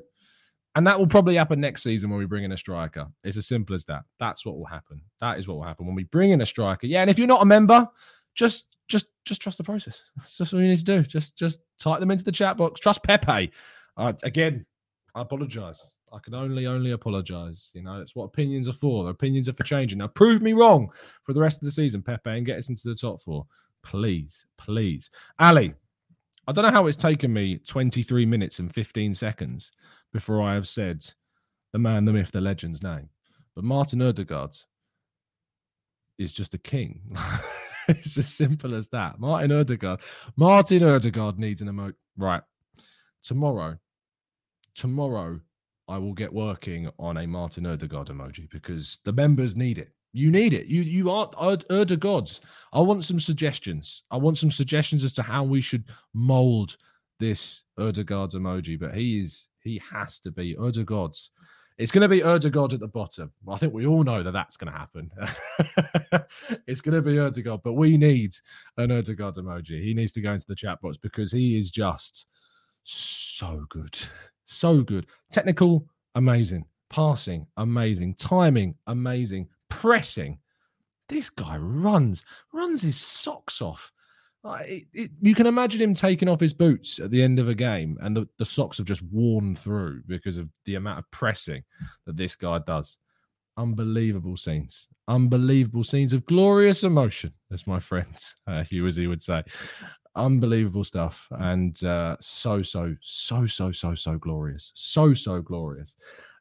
And 0.76 0.86
that 0.86 0.98
will 0.98 1.06
probably 1.06 1.36
happen 1.36 1.60
next 1.60 1.82
season 1.82 2.10
when 2.10 2.18
we 2.18 2.26
bring 2.26 2.44
in 2.44 2.52
a 2.52 2.56
striker. 2.56 3.06
It's 3.24 3.36
as 3.36 3.46
simple 3.46 3.74
as 3.74 3.84
that. 3.86 4.02
That's 4.18 4.44
what 4.44 4.56
will 4.58 4.66
happen. 4.66 5.00
That 5.20 5.38
is 5.38 5.48
what 5.48 5.56
will 5.56 5.64
happen 5.64 5.86
when 5.86 5.96
we 5.96 6.04
bring 6.04 6.30
in 6.30 6.42
a 6.42 6.46
striker. 6.46 6.86
Yeah. 6.86 7.00
And 7.00 7.10
if 7.10 7.18
you're 7.18 7.26
not 7.26 7.42
a 7.42 7.46
member, 7.46 7.88
just 8.34 8.66
just 8.88 9.06
just 9.24 9.40
trust 9.40 9.58
the 9.58 9.64
process. 9.64 10.02
That's 10.16 10.38
just 10.38 10.54
all 10.54 10.60
you 10.60 10.68
need 10.68 10.78
to 10.78 10.84
do. 10.84 11.02
Just 11.02 11.36
just 11.36 11.60
type 11.78 12.00
them 12.00 12.10
into 12.10 12.24
the 12.24 12.32
chat 12.32 12.56
box. 12.56 12.80
Trust 12.80 13.02
Pepe. 13.02 13.50
Uh, 13.96 14.12
again, 14.22 14.64
I 15.14 15.22
apologize. 15.22 15.92
I 16.12 16.18
can 16.18 16.34
only 16.34 16.66
only 16.66 16.90
apologize. 16.90 17.70
You 17.74 17.82
know, 17.82 18.00
it's 18.00 18.16
what 18.16 18.24
opinions 18.24 18.68
are 18.68 18.72
for. 18.72 19.08
opinions 19.08 19.48
are 19.48 19.52
for 19.52 19.62
changing. 19.62 19.98
Now, 19.98 20.08
prove 20.08 20.42
me 20.42 20.52
wrong 20.52 20.90
for 21.22 21.32
the 21.32 21.40
rest 21.40 21.58
of 21.58 21.64
the 21.64 21.70
season, 21.70 22.02
Pepe, 22.02 22.30
and 22.30 22.46
get 22.46 22.58
us 22.58 22.68
into 22.68 22.88
the 22.88 22.94
top 22.94 23.20
four, 23.20 23.46
please, 23.82 24.44
please. 24.56 25.10
Ali, 25.38 25.74
I 26.46 26.52
don't 26.52 26.64
know 26.64 26.72
how 26.72 26.86
it's 26.86 26.96
taken 26.96 27.32
me 27.32 27.58
23 27.58 28.26
minutes 28.26 28.58
and 28.58 28.74
15 28.74 29.14
seconds 29.14 29.70
before 30.12 30.42
I 30.42 30.54
have 30.54 30.66
said 30.66 31.04
the 31.72 31.78
man, 31.78 32.04
the 32.04 32.12
myth, 32.12 32.32
the 32.32 32.40
legend's 32.40 32.82
name, 32.82 33.08
but 33.54 33.62
Martin 33.62 34.02
Odegaard 34.02 34.56
is 36.18 36.32
just 36.32 36.54
a 36.54 36.58
king. 36.58 37.16
it's 37.88 38.18
as 38.18 38.28
simple 38.28 38.74
as 38.74 38.88
that. 38.88 39.18
Martin 39.18 39.52
Odegaard. 39.52 40.00
Martin 40.36 40.82
Odegaard 40.82 41.38
needs 41.38 41.62
an 41.62 41.68
emote. 41.68 41.94
Right. 42.16 42.42
Tomorrow, 43.22 43.76
tomorrow 44.74 45.40
I 45.88 45.98
will 45.98 46.14
get 46.14 46.32
working 46.32 46.88
on 46.98 47.18
a 47.18 47.26
Martin 47.26 47.66
Odegaard 47.66 48.08
emoji 48.08 48.48
because 48.50 48.98
the 49.04 49.12
members 49.12 49.56
need 49.56 49.78
it. 49.78 49.92
You 50.12 50.30
need 50.30 50.54
it. 50.54 50.66
You 50.66 50.82
you 50.82 51.10
are 51.10 51.30
Erda 51.70 51.96
gods. 51.96 52.40
I 52.72 52.80
want 52.80 53.04
some 53.04 53.20
suggestions. 53.20 54.02
I 54.10 54.16
want 54.16 54.38
some 54.38 54.50
suggestions 54.50 55.04
as 55.04 55.12
to 55.14 55.22
how 55.22 55.44
we 55.44 55.60
should 55.60 55.84
mold 56.14 56.76
this 57.18 57.62
Odegaard's 57.78 58.34
emoji. 58.34 58.78
But 58.78 58.94
he 58.94 59.20
is 59.20 59.48
he 59.62 59.80
has 59.92 60.18
to 60.20 60.30
be 60.30 60.56
Odegaard's. 60.56 61.30
It's 61.80 61.90
going 61.92 62.02
to 62.02 62.08
be 62.08 62.22
Odegaard 62.22 62.74
at 62.74 62.80
the 62.80 62.88
bottom. 62.88 63.32
I 63.48 63.56
think 63.56 63.72
we 63.72 63.86
all 63.86 64.04
know 64.04 64.22
that 64.22 64.32
that's 64.32 64.56
going 64.56 64.72
to 64.72 64.78
happen. 64.78 65.10
it's 66.66 66.80
going 66.80 66.94
to 66.94 67.02
be 67.02 67.18
Odegaard, 67.18 67.62
but 67.64 67.72
we 67.72 67.96
need 67.96 68.36
an 68.76 68.92
Odegaard 68.92 69.36
emoji. 69.36 69.82
He 69.82 69.94
needs 69.94 70.12
to 70.12 70.20
go 70.20 70.32
into 70.32 70.46
the 70.46 70.54
chat 70.54 70.80
box 70.80 70.96
because 70.96 71.32
he 71.32 71.58
is 71.58 71.70
just 71.70 72.26
so 72.84 73.64
good, 73.68 73.98
so 74.44 74.82
good. 74.82 75.06
Technical, 75.30 75.86
amazing. 76.14 76.66
Passing, 76.90 77.46
amazing. 77.56 78.14
Timing, 78.14 78.74
amazing 78.86 79.48
pressing. 79.70 80.38
This 81.08 81.30
guy 81.30 81.56
runs, 81.56 82.24
runs 82.52 82.82
his 82.82 83.00
socks 83.00 83.62
off. 83.62 83.90
It, 84.44 84.86
it, 84.92 85.10
you 85.20 85.34
can 85.34 85.46
imagine 85.46 85.80
him 85.80 85.94
taking 85.94 86.28
off 86.28 86.40
his 86.40 86.54
boots 86.54 86.98
at 86.98 87.10
the 87.10 87.22
end 87.22 87.38
of 87.38 87.48
a 87.48 87.54
game, 87.54 87.98
and 88.00 88.16
the, 88.16 88.26
the 88.38 88.46
socks 88.46 88.78
have 88.78 88.86
just 88.86 89.02
worn 89.02 89.54
through 89.54 90.02
because 90.06 90.38
of 90.38 90.48
the 90.64 90.76
amount 90.76 90.98
of 90.98 91.10
pressing 91.10 91.62
that 92.06 92.16
this 92.16 92.36
guy 92.36 92.58
does. 92.58 92.96
Unbelievable 93.56 94.36
scenes, 94.36 94.88
unbelievable 95.08 95.84
scenes 95.84 96.12
of 96.12 96.24
glorious 96.24 96.84
emotion, 96.84 97.34
as 97.52 97.66
my 97.66 97.78
friend 97.78 98.16
uh, 98.46 98.64
Hugh, 98.64 98.86
as 98.86 98.96
he 98.96 99.06
would 99.06 99.20
say. 99.20 99.42
Unbelievable 100.16 100.82
stuff, 100.82 101.28
and 101.30 101.82
uh, 101.84 102.16
so, 102.20 102.62
so, 102.62 102.96
so, 103.00 103.46
so, 103.46 103.70
so, 103.70 103.94
so 103.94 104.18
glorious, 104.18 104.72
so, 104.74 105.14
so 105.14 105.40
glorious. 105.40 105.96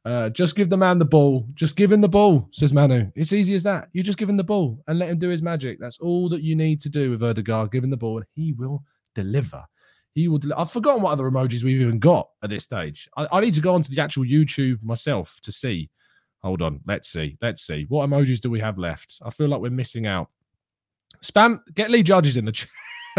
Uh, 0.05 0.29
just 0.29 0.55
give 0.55 0.69
the 0.69 0.77
man 0.77 0.97
the 0.97 1.05
ball. 1.05 1.45
Just 1.53 1.75
give 1.75 1.91
him 1.91 2.01
the 2.01 2.10
ball, 2.10 2.49
says 2.51 2.73
Manu. 2.73 3.12
It's 3.15 3.34
easy 3.34 3.53
as 3.53 3.63
that. 3.63 3.89
You 3.93 4.01
just 4.01 4.17
give 4.17 4.29
him 4.29 4.38
the 4.38 4.43
ball 4.43 4.79
and 4.88 4.97
let 4.97 5.10
him 5.10 5.19
do 5.19 5.29
his 5.29 5.41
magic. 5.41 5.77
That's 5.79 5.99
all 5.99 6.29
that 6.29 6.41
you 6.41 6.55
need 6.55 6.82
to 6.82 6.89
do 6.89 7.12
with 7.12 7.21
Odegaard. 7.21 7.71
Give 7.71 7.84
him 7.84 7.89
the 7.89 7.97
ball 7.97 8.17
and 8.17 8.25
he 8.34 8.53
will 8.53 8.84
deliver. 9.13 9.63
He 10.15 10.27
will. 10.27 10.39
Del- 10.39 10.58
I've 10.58 10.71
forgotten 10.71 11.03
what 11.03 11.12
other 11.12 11.29
emojis 11.29 11.63
we've 11.63 11.82
even 11.82 11.99
got 11.99 12.29
at 12.41 12.49
this 12.49 12.63
stage. 12.63 13.08
I, 13.17 13.27
I 13.32 13.39
need 13.41 13.53
to 13.53 13.62
go 13.62 13.75
onto 13.75 13.93
the 13.93 14.01
actual 14.01 14.23
YouTube 14.23 14.82
myself 14.84 15.39
to 15.43 15.51
see. 15.51 15.89
Hold 16.41 16.62
on. 16.62 16.79
Let's 16.88 17.10
see. 17.10 17.38
Let's 17.41 17.62
see. 17.62 17.86
What 17.89 18.10
emojis 18.10 18.39
do 18.39 18.49
we 18.49 18.62
have 18.62 18.77
left? 18.77 19.19
I 19.23 19.29
feel 19.29 19.49
like 19.49 19.62
we're 19.62 19.69
missing 19.69 20.08
out. 20.08 20.29
Spam. 21.23 21.60
Get 21.75 21.91
Lee 21.91 22.03
Judges 22.03 22.38
in 22.38 22.45
the 22.45 22.51
chat. 22.51 22.69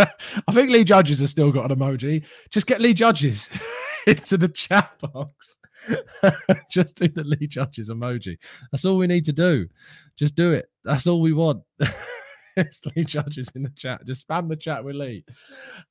I 0.48 0.52
think 0.52 0.70
Lee 0.70 0.84
Judges 0.84 1.20
has 1.20 1.30
still 1.30 1.52
got 1.52 1.70
an 1.70 1.76
emoji. 1.76 2.24
Just 2.50 2.66
get 2.66 2.80
Lee 2.80 2.94
Judges 2.94 3.48
into 4.06 4.36
the 4.38 4.48
chat 4.48 4.92
box. 5.00 5.58
just 6.70 6.96
do 6.96 7.08
the 7.08 7.24
Lee 7.24 7.46
Judges 7.46 7.90
emoji. 7.90 8.38
That's 8.70 8.84
all 8.84 8.96
we 8.96 9.06
need 9.06 9.24
to 9.26 9.32
do. 9.32 9.68
Just 10.16 10.34
do 10.34 10.52
it. 10.52 10.70
That's 10.84 11.06
all 11.06 11.20
we 11.20 11.32
want. 11.32 11.62
it's 12.56 12.84
Lee 12.96 13.04
Judges 13.04 13.50
in 13.54 13.62
the 13.62 13.70
chat. 13.70 14.04
Just 14.06 14.26
spam 14.26 14.48
the 14.48 14.56
chat 14.56 14.82
with 14.82 14.96
Lee. 14.96 15.24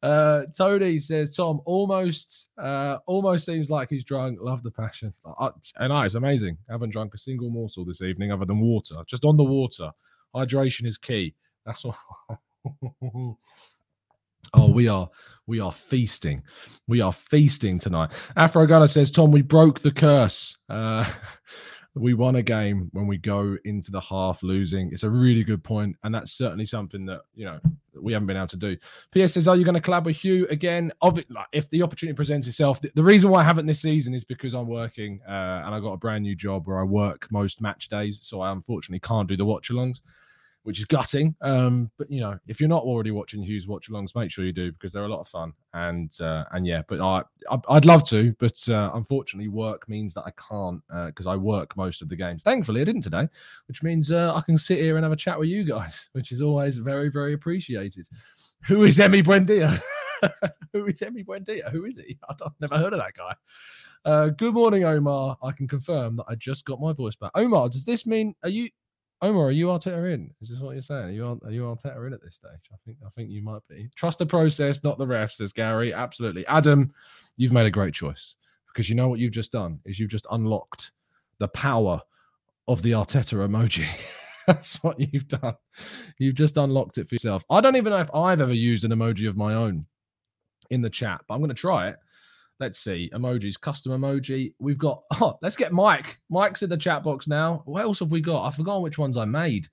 Uh, 0.01 0.43
Tony 0.57 0.99
says, 0.99 1.35
Tom, 1.35 1.61
almost 1.65 2.49
uh, 2.57 2.97
almost 3.05 3.45
seems 3.45 3.69
like 3.69 3.89
he's 3.89 4.03
drunk. 4.03 4.39
Love 4.41 4.63
the 4.63 4.71
passion. 4.71 5.13
I, 5.39 5.49
and 5.77 5.93
I, 5.93 6.05
it's 6.05 6.15
amazing. 6.15 6.57
I 6.67 6.73
haven't 6.73 6.91
drunk 6.91 7.13
a 7.13 7.17
single 7.17 7.49
morsel 7.49 7.85
this 7.85 8.01
evening 8.01 8.31
other 8.31 8.45
than 8.45 8.59
water. 8.59 8.95
Just 9.05 9.25
on 9.25 9.37
the 9.37 9.43
water. 9.43 9.91
Hydration 10.35 10.85
is 10.85 10.97
key. 10.97 11.35
That's 11.65 11.85
all. 11.85 11.97
Oh, 14.53 14.71
we 14.71 14.87
are 14.87 15.09
we 15.49 15.59
are 15.59 15.71
feasting. 15.71 16.43
We 16.87 17.01
are 17.01 17.11
feasting 17.11 17.79
tonight. 17.79 18.11
Afro 18.35 18.67
Gunner 18.67 18.87
says, 18.87 19.09
Tom, 19.09 19.31
we 19.31 19.41
broke 19.41 19.79
the 19.79 19.91
curse. 19.91 20.55
Uh, 20.69 21.03
we 21.95 22.13
won 22.13 22.35
a 22.35 22.43
game 22.43 22.89
when 22.93 23.07
we 23.07 23.17
go 23.17 23.57
into 23.65 23.89
the 23.91 23.99
half 23.99 24.43
losing. 24.43 24.91
It's 24.91 25.03
a 25.03 25.09
really 25.09 25.43
good 25.43 25.63
point, 25.63 25.95
and 26.03 26.13
that's 26.13 26.33
certainly 26.33 26.65
something 26.65 27.05
that 27.07 27.21
you 27.33 27.45
know 27.45 27.59
we 27.99 28.13
haven't 28.13 28.27
been 28.27 28.37
able 28.37 28.47
to 28.47 28.57
do. 28.57 28.77
PS 29.11 29.33
says, 29.33 29.47
"Are 29.47 29.55
you 29.55 29.65
going 29.65 29.75
to 29.75 29.81
collab 29.81 30.05
with 30.05 30.17
Hugh 30.17 30.47
again?" 30.49 30.91
if 31.51 31.69
the 31.71 31.81
opportunity 31.81 32.15
presents 32.15 32.47
itself, 32.47 32.79
the, 32.81 33.03
reason 33.03 33.31
why 33.31 33.41
I 33.41 33.43
haven't 33.43 33.65
this 33.65 33.81
season 33.81 34.13
is 34.13 34.23
because 34.23 34.53
I'm 34.53 34.67
working 34.67 35.19
uh, 35.27 35.63
and 35.65 35.73
I 35.73 35.79
got 35.79 35.93
a 35.93 35.97
brand 35.97 36.23
new 36.23 36.35
job 36.35 36.67
where 36.67 36.79
I 36.79 36.83
work 36.83 37.27
most 37.31 37.59
match 37.59 37.89
days, 37.89 38.19
so 38.21 38.41
I 38.41 38.51
unfortunately 38.51 38.99
can't 38.99 39.27
do 39.27 39.35
the 39.35 39.45
watch 39.45 39.71
alongs 39.71 40.01
which 40.63 40.79
is 40.79 40.85
gutting. 40.85 41.35
Um, 41.41 41.89
but 41.97 42.11
you 42.11 42.19
know, 42.19 42.37
if 42.47 42.59
you're 42.59 42.69
not 42.69 42.83
already 42.83 43.11
watching 43.11 43.43
Hugh's 43.43 43.67
watch 43.67 43.89
alongs, 43.89 44.15
make 44.15 44.31
sure 44.31 44.45
you 44.45 44.51
do 44.51 44.71
because 44.71 44.91
they're 44.91 45.05
a 45.05 45.09
lot 45.09 45.21
of 45.21 45.27
fun. 45.27 45.53
And 45.73 46.15
uh, 46.19 46.45
and 46.51 46.65
yeah, 46.67 46.81
but 46.87 46.99
I 46.99 47.23
I'd 47.69 47.85
love 47.85 48.03
to, 48.09 48.33
but 48.39 48.67
uh, 48.69 48.91
unfortunately, 48.93 49.47
work 49.47 49.87
means 49.87 50.13
that 50.13 50.23
I 50.25 50.31
can't 50.31 50.81
because 51.07 51.27
uh, 51.27 51.31
I 51.31 51.35
work 51.35 51.77
most 51.77 52.01
of 52.01 52.09
the 52.09 52.15
games. 52.15 52.43
Thankfully, 52.43 52.81
I 52.81 52.83
didn't 52.83 53.01
today, 53.01 53.27
which 53.67 53.83
means 53.83 54.11
uh, 54.11 54.33
I 54.35 54.41
can 54.41 54.57
sit 54.57 54.79
here 54.79 54.97
and 54.97 55.03
have 55.03 55.13
a 55.13 55.17
chat 55.17 55.39
with 55.39 55.49
you 55.49 55.63
guys, 55.63 56.09
which 56.13 56.31
is 56.31 56.41
always 56.41 56.77
very 56.77 57.09
very 57.09 57.33
appreciated. 57.33 58.07
Who 58.67 58.83
is 58.83 58.97
Emi 58.97 59.23
Buendia? 59.23 59.81
Who 60.73 60.85
is 60.85 60.99
Emi 60.99 61.25
Buendia? 61.25 61.71
Who 61.71 61.85
is 61.85 61.97
he? 61.97 62.17
I've 62.29 62.51
never 62.59 62.77
heard 62.77 62.93
of 62.93 62.99
that 62.99 63.13
guy. 63.13 63.33
Uh, 64.05 64.27
good 64.27 64.53
morning, 64.53 64.83
Omar. 64.83 65.37
I 65.41 65.51
can 65.51 65.67
confirm 65.67 66.17
that 66.17 66.25
I 66.27 66.35
just 66.35 66.65
got 66.65 66.79
my 66.79 66.93
voice 66.93 67.15
back. 67.15 67.31
Omar, 67.35 67.69
does 67.69 67.83
this 67.83 68.05
mean 68.05 68.35
are 68.43 68.49
you 68.49 68.69
Omar, 69.21 69.45
are 69.45 69.51
you 69.51 69.67
Arteta 69.67 70.13
in? 70.13 70.31
Is 70.41 70.49
this 70.49 70.59
what 70.59 70.73
you're 70.73 70.81
saying? 70.81 71.13
You 71.13 71.25
Are 71.25 71.35
you 71.35 71.39
are 71.45 71.51
you 71.51 71.61
Arteta 71.63 72.07
in 72.07 72.13
at 72.13 72.23
this 72.23 72.35
stage? 72.35 72.69
I 72.71 72.77
think 72.85 72.97
I 73.05 73.09
think 73.15 73.29
you 73.29 73.43
might 73.43 73.61
be. 73.67 73.89
Trust 73.95 74.19
the 74.19 74.25
process, 74.25 74.83
not 74.83 74.97
the 74.97 75.05
refs, 75.05 75.33
says 75.33 75.51
Gary. 75.51 75.93
Absolutely, 75.93 76.45
Adam, 76.47 76.91
you've 77.35 77.51
made 77.51 77.65
a 77.65 77.71
great 77.71 77.93
choice 77.93 78.37
because 78.67 78.89
you 78.89 78.95
know 78.95 79.09
what 79.09 79.19
you've 79.19 79.33
just 79.33 79.51
done 79.51 79.79
is 79.85 79.99
you've 79.99 80.09
just 80.09 80.27
unlocked 80.31 80.91
the 81.39 81.49
power 81.49 82.01
of 82.67 82.81
the 82.81 82.91
Arteta 82.91 83.45
emoji. 83.47 83.87
That's 84.47 84.81
what 84.83 84.99
you've 84.99 85.27
done. 85.27 85.55
You've 86.17 86.35
just 86.35 86.57
unlocked 86.57 86.97
it 86.97 87.07
for 87.07 87.15
yourself. 87.15 87.43
I 87.49 87.61
don't 87.61 87.75
even 87.75 87.91
know 87.91 87.99
if 87.99 88.13
I've 88.15 88.41
ever 88.41 88.53
used 88.53 88.83
an 88.85 88.91
emoji 88.91 89.27
of 89.27 89.35
my 89.35 89.53
own 89.53 89.85
in 90.69 90.81
the 90.81 90.89
chat, 90.89 91.21
but 91.27 91.33
I'm 91.33 91.39
going 91.41 91.49
to 91.49 91.55
try 91.55 91.89
it 91.89 91.97
Let's 92.59 92.79
see. 92.79 93.09
Emojis, 93.13 93.59
custom 93.59 93.93
emoji. 93.93 94.53
We've 94.59 94.77
got, 94.77 95.03
oh, 95.21 95.37
let's 95.41 95.55
get 95.55 95.71
Mike. 95.71 96.19
Mike's 96.29 96.61
in 96.63 96.69
the 96.69 96.77
chat 96.77 97.03
box 97.03 97.27
now. 97.27 97.63
What 97.65 97.83
else 97.83 97.99
have 97.99 98.11
we 98.11 98.21
got? 98.21 98.45
I've 98.45 98.55
forgotten 98.55 98.83
which 98.83 98.97
ones 98.97 99.17
I 99.17 99.25
made. 99.25 99.67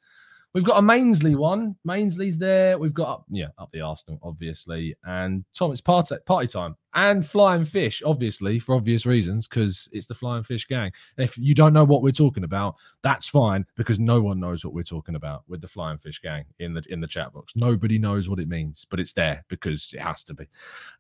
We've 0.57 0.64
got 0.64 0.79
a 0.79 0.83
Mainsley 0.83 1.35
one. 1.35 1.77
Mainsley's 1.85 2.38
there. 2.38 2.79
We've 2.79 2.95
got 2.95 3.09
up, 3.09 3.27
yeah, 3.29 3.49
up 3.59 3.69
the 3.73 3.83
Arsenal, 3.83 4.19
obviously. 4.23 4.97
And 5.05 5.45
Tom, 5.53 5.71
it's 5.71 5.83
party 5.83 6.16
party 6.25 6.47
time. 6.47 6.77
And 6.95 7.27
flying 7.27 7.66
fish, 7.66 8.03
obviously, 8.07 8.59
for 8.59 8.75
obvious 8.75 9.05
reasons, 9.05 9.47
because 9.47 9.87
it's 9.92 10.07
the 10.07 10.14
flying 10.14 10.45
fish 10.45 10.66
gang. 10.66 10.90
And 11.19 11.29
if 11.29 11.37
you 11.37 11.55
don't 11.55 11.75
know 11.75 11.85
what 11.85 12.01
we're 12.01 12.11
talking 12.11 12.42
about, 12.42 12.77
that's 13.03 13.29
fine, 13.29 13.66
because 13.77 13.99
no 13.99 14.23
one 14.23 14.40
knows 14.40 14.64
what 14.64 14.73
we're 14.73 14.83
talking 14.83 15.14
about 15.14 15.42
with 15.47 15.61
the 15.61 15.69
flying 15.69 15.99
fish 15.99 16.23
gang 16.23 16.47
in 16.59 16.73
the 16.73 16.83
in 16.88 17.03
the 17.03 17.07
chat 17.07 17.35
box. 17.35 17.53
Nobody 17.55 17.99
knows 17.99 18.31
what 18.31 18.38
it 18.38 18.49
means, 18.49 18.87
but 18.88 18.99
it's 18.99 19.12
there 19.12 19.45
because 19.49 19.92
it 19.92 20.01
has 20.01 20.25
to 20.25 20.33
be. 20.33 20.47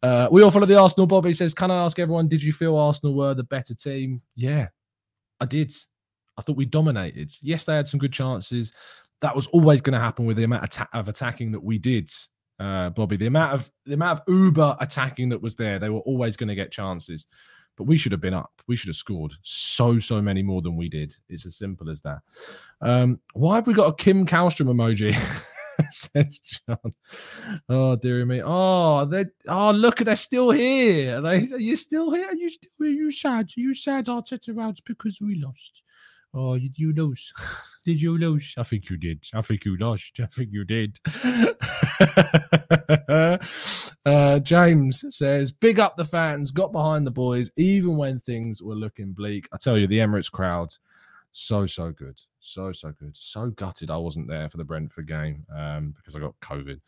Uh, 0.02 0.28
we 0.30 0.42
all 0.42 0.50
follow 0.50 0.66
the 0.66 0.78
Arsenal. 0.78 1.06
Bobby 1.06 1.32
says, 1.32 1.54
Can 1.54 1.70
I 1.70 1.82
ask 1.82 1.98
everyone, 1.98 2.28
did 2.28 2.42
you 2.42 2.52
feel 2.52 2.76
Arsenal 2.76 3.14
were 3.14 3.32
the 3.32 3.42
better 3.42 3.74
team? 3.74 4.20
Yeah, 4.34 4.68
I 5.40 5.46
did. 5.46 5.74
I 6.36 6.42
thought 6.42 6.58
we 6.58 6.66
dominated. 6.66 7.32
Yes, 7.40 7.64
they 7.64 7.74
had 7.74 7.88
some 7.88 7.98
good 7.98 8.12
chances 8.12 8.70
that 9.20 9.34
was 9.34 9.46
always 9.48 9.80
going 9.80 9.94
to 9.94 10.00
happen 10.00 10.26
with 10.26 10.36
the 10.36 10.44
amount 10.44 10.64
of, 10.64 10.70
ta- 10.70 10.88
of 10.92 11.08
attacking 11.08 11.52
that 11.52 11.62
we 11.62 11.78
did, 11.78 12.10
uh, 12.60 12.90
Bobby. 12.90 13.16
The 13.16 13.26
amount 13.26 13.54
of 13.54 13.70
the 13.84 13.94
amount 13.94 14.20
of 14.20 14.24
uber 14.28 14.76
attacking 14.80 15.28
that 15.30 15.42
was 15.42 15.54
there, 15.54 15.78
they 15.78 15.88
were 15.88 16.00
always 16.00 16.36
going 16.36 16.48
to 16.48 16.54
get 16.54 16.72
chances. 16.72 17.26
But 17.76 17.84
we 17.84 17.98
should 17.98 18.12
have 18.12 18.22
been 18.22 18.32
up. 18.32 18.52
We 18.66 18.76
should 18.76 18.88
have 18.88 18.96
scored 18.96 19.32
so 19.42 19.98
so 19.98 20.22
many 20.22 20.42
more 20.42 20.62
than 20.62 20.76
we 20.76 20.88
did. 20.88 21.14
It's 21.28 21.44
as 21.44 21.56
simple 21.56 21.90
as 21.90 22.00
that. 22.02 22.20
Um, 22.80 23.20
why 23.34 23.56
have 23.56 23.66
we 23.66 23.74
got 23.74 23.88
a 23.88 23.94
Kim 23.94 24.26
Kallstrom 24.26 24.68
emoji? 24.68 25.14
says 25.90 26.38
John. 26.38 26.94
Oh 27.68 27.96
dear 27.96 28.24
me. 28.24 28.42
Oh, 28.44 29.04
they. 29.04 29.26
Oh, 29.48 29.70
look, 29.70 29.98
they're 29.98 30.16
still 30.16 30.50
here. 30.50 31.18
Are, 31.18 31.20
they, 31.20 31.36
are 31.52 31.58
you 31.58 31.76
still 31.76 32.10
here? 32.10 32.28
Are 32.28 32.34
you 32.34 32.48
still 32.48 32.70
here? 32.80 32.90
You 32.92 33.10
sad? 33.10 33.50
Are 33.56 33.60
You 33.60 33.74
sad? 33.74 34.06
Arteta 34.06 34.58
out 34.60 34.78
because 34.84 35.20
we 35.20 35.36
lost. 35.36 35.82
Oh, 36.38 36.52
you 36.54 36.92
lose? 36.92 37.32
did 37.86 38.02
you 38.02 38.18
lose? 38.18 38.54
I 38.58 38.62
think 38.62 38.90
you 38.90 38.98
did. 38.98 39.24
I 39.32 39.40
think 39.40 39.64
you 39.64 39.78
lost. 39.78 40.12
I 40.20 40.26
think 40.26 40.50
you 40.52 40.64
did. 40.64 40.98
uh, 44.04 44.38
James 44.40 45.02
says, 45.16 45.50
"Big 45.50 45.80
up 45.80 45.96
the 45.96 46.04
fans. 46.04 46.50
Got 46.50 46.72
behind 46.72 47.06
the 47.06 47.10
boys, 47.10 47.50
even 47.56 47.96
when 47.96 48.20
things 48.20 48.62
were 48.62 48.74
looking 48.74 49.12
bleak." 49.12 49.48
I 49.50 49.56
tell 49.56 49.78
you, 49.78 49.86
the 49.86 50.00
Emirates 50.00 50.30
crowd 50.30 50.68
So 51.32 51.66
so 51.66 51.90
good, 51.90 52.20
so 52.38 52.70
so 52.72 52.92
good. 52.92 53.16
So 53.16 53.48
gutted 53.48 53.90
I 53.90 53.96
wasn't 53.96 54.28
there 54.28 54.50
for 54.50 54.58
the 54.58 54.64
Brentford 54.64 55.08
game 55.08 55.46
um, 55.56 55.94
because 55.96 56.16
I 56.16 56.20
got 56.20 56.38
COVID. 56.40 56.80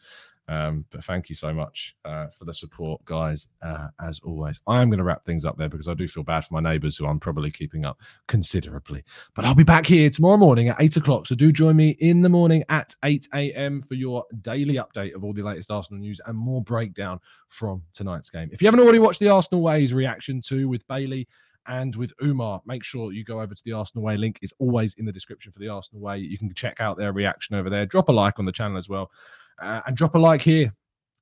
Um, 0.48 0.86
but 0.90 1.04
thank 1.04 1.28
you 1.28 1.34
so 1.34 1.52
much 1.52 1.94
uh, 2.04 2.28
for 2.28 2.46
the 2.46 2.54
support, 2.54 3.04
guys. 3.04 3.48
Uh, 3.62 3.88
as 4.02 4.18
always, 4.24 4.60
I 4.66 4.80
am 4.80 4.88
going 4.88 4.98
to 4.98 5.04
wrap 5.04 5.24
things 5.24 5.44
up 5.44 5.58
there 5.58 5.68
because 5.68 5.88
I 5.88 5.94
do 5.94 6.08
feel 6.08 6.22
bad 6.22 6.44
for 6.44 6.60
my 6.60 6.72
neighbours 6.72 6.96
who 6.96 7.06
I'm 7.06 7.20
probably 7.20 7.50
keeping 7.50 7.84
up 7.84 8.00
considerably. 8.28 9.04
But 9.34 9.44
I'll 9.44 9.54
be 9.54 9.62
back 9.62 9.86
here 9.86 10.08
tomorrow 10.08 10.38
morning 10.38 10.68
at 10.68 10.76
eight 10.80 10.96
o'clock. 10.96 11.26
So 11.26 11.34
do 11.34 11.52
join 11.52 11.76
me 11.76 11.90
in 12.00 12.22
the 12.22 12.28
morning 12.30 12.64
at 12.70 12.94
8 13.04 13.28
a.m. 13.34 13.82
for 13.82 13.94
your 13.94 14.24
daily 14.40 14.76
update 14.76 15.14
of 15.14 15.22
all 15.22 15.34
the 15.34 15.42
latest 15.42 15.70
Arsenal 15.70 16.00
news 16.00 16.20
and 16.26 16.36
more 16.36 16.62
breakdown 16.62 17.20
from 17.48 17.82
tonight's 17.92 18.30
game. 18.30 18.48
If 18.50 18.62
you 18.62 18.66
haven't 18.66 18.80
already 18.80 19.00
watched 19.00 19.20
the 19.20 19.28
Arsenal 19.28 19.60
Ways 19.60 19.92
reaction 19.92 20.40
to 20.48 20.66
with 20.68 20.86
Bailey 20.88 21.28
and 21.68 21.94
with 21.96 22.12
Umar. 22.24 22.62
Make 22.66 22.82
sure 22.82 23.12
you 23.12 23.24
go 23.24 23.40
over 23.40 23.54
to 23.54 23.62
the 23.64 23.72
Arsenal 23.72 24.02
Way 24.02 24.16
link. 24.16 24.38
It's 24.42 24.52
always 24.58 24.94
in 24.94 25.04
the 25.04 25.12
description 25.12 25.52
for 25.52 25.58
the 25.58 25.68
Arsenal 25.68 26.00
Way. 26.00 26.18
You 26.18 26.38
can 26.38 26.52
check 26.54 26.80
out 26.80 26.96
their 26.96 27.12
reaction 27.12 27.54
over 27.56 27.68
there. 27.68 27.86
Drop 27.86 28.08
a 28.08 28.12
like 28.12 28.38
on 28.38 28.46
the 28.46 28.52
channel 28.52 28.78
as 28.78 28.88
well. 28.88 29.10
Uh, 29.60 29.80
and 29.86 29.96
drop 29.96 30.14
a 30.14 30.18
like 30.18 30.40
here. 30.40 30.72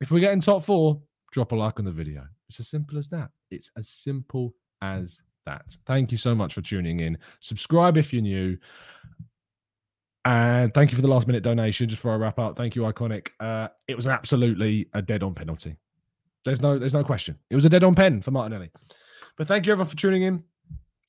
If 0.00 0.10
we 0.10 0.20
get 0.20 0.32
in 0.32 0.40
top 0.40 0.62
four, 0.62 1.00
drop 1.32 1.52
a 1.52 1.56
like 1.56 1.78
on 1.78 1.84
the 1.84 1.92
video. 1.92 2.26
It's 2.48 2.60
as 2.60 2.68
simple 2.68 2.98
as 2.98 3.08
that. 3.08 3.30
It's 3.50 3.70
as 3.76 3.88
simple 3.88 4.54
as 4.82 5.22
that. 5.46 5.76
Thank 5.86 6.12
you 6.12 6.18
so 6.18 6.34
much 6.34 6.54
for 6.54 6.60
tuning 6.60 7.00
in. 7.00 7.18
Subscribe 7.40 7.96
if 7.96 8.12
you're 8.12 8.22
new. 8.22 8.58
And 10.24 10.74
thank 10.74 10.90
you 10.90 10.96
for 10.96 11.02
the 11.02 11.08
last 11.08 11.26
minute 11.26 11.42
donation. 11.42 11.88
Just 11.88 12.02
before 12.02 12.12
I 12.12 12.16
wrap 12.16 12.38
up, 12.38 12.56
thank 12.56 12.74
you, 12.74 12.82
Iconic. 12.82 13.28
Uh, 13.38 13.68
it 13.86 13.96
was 13.96 14.06
absolutely 14.06 14.88
a 14.92 15.00
dead 15.00 15.22
on 15.22 15.34
penalty. 15.34 15.76
There's 16.44 16.60
no, 16.60 16.78
there's 16.78 16.94
no 16.94 17.04
question. 17.04 17.38
It 17.50 17.54
was 17.54 17.64
a 17.64 17.68
dead 17.68 17.84
on 17.84 17.94
pen 17.94 18.22
for 18.22 18.32
Martinelli. 18.32 18.70
But 19.36 19.48
thank 19.48 19.66
you 19.66 19.72
everyone 19.72 19.88
for 19.88 19.96
tuning 19.96 20.22
in. 20.24 20.42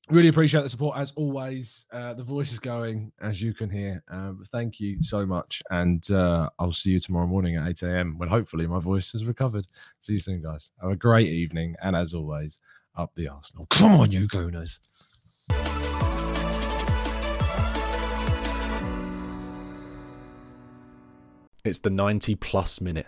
Really 0.10 0.30
appreciate 0.30 0.62
the 0.62 0.70
support 0.70 0.98
as 0.98 1.12
always. 1.18 1.86
Uh, 1.92 2.14
the 2.14 2.24
voice 2.24 2.54
is 2.54 2.60
going, 2.60 3.12
as 3.22 3.42
you 3.42 3.54
can 3.54 3.70
hear. 3.70 4.02
Um, 4.10 4.42
thank 4.54 4.80
you 4.80 5.04
so 5.04 5.26
much. 5.26 5.62
And 5.70 6.10
uh, 6.10 6.50
I'll 6.58 6.72
see 6.72 6.92
you 6.92 7.00
tomorrow 7.00 7.28
morning 7.28 7.58
at 7.58 7.68
8 7.68 7.84
a.m. 7.84 8.18
when 8.18 8.30
hopefully 8.30 8.68
my 8.68 8.80
voice 8.80 9.12
has 9.12 9.26
recovered. 9.26 9.68
See 10.00 10.14
you 10.14 10.20
soon, 10.20 10.42
guys. 10.42 10.72
Have 10.82 10.92
a 10.92 10.96
great 10.96 11.28
evening. 11.28 11.76
And 11.82 11.94
as 11.94 12.14
always, 12.14 12.60
up 12.96 13.12
the 13.16 13.28
Arsenal. 13.28 13.68
Come 13.70 14.00
on, 14.00 14.12
you 14.12 14.28
Gooners. 14.30 14.80
It's 21.66 21.80
the 21.80 21.90
90 21.90 22.36
plus 22.36 22.80
minute. 22.80 23.08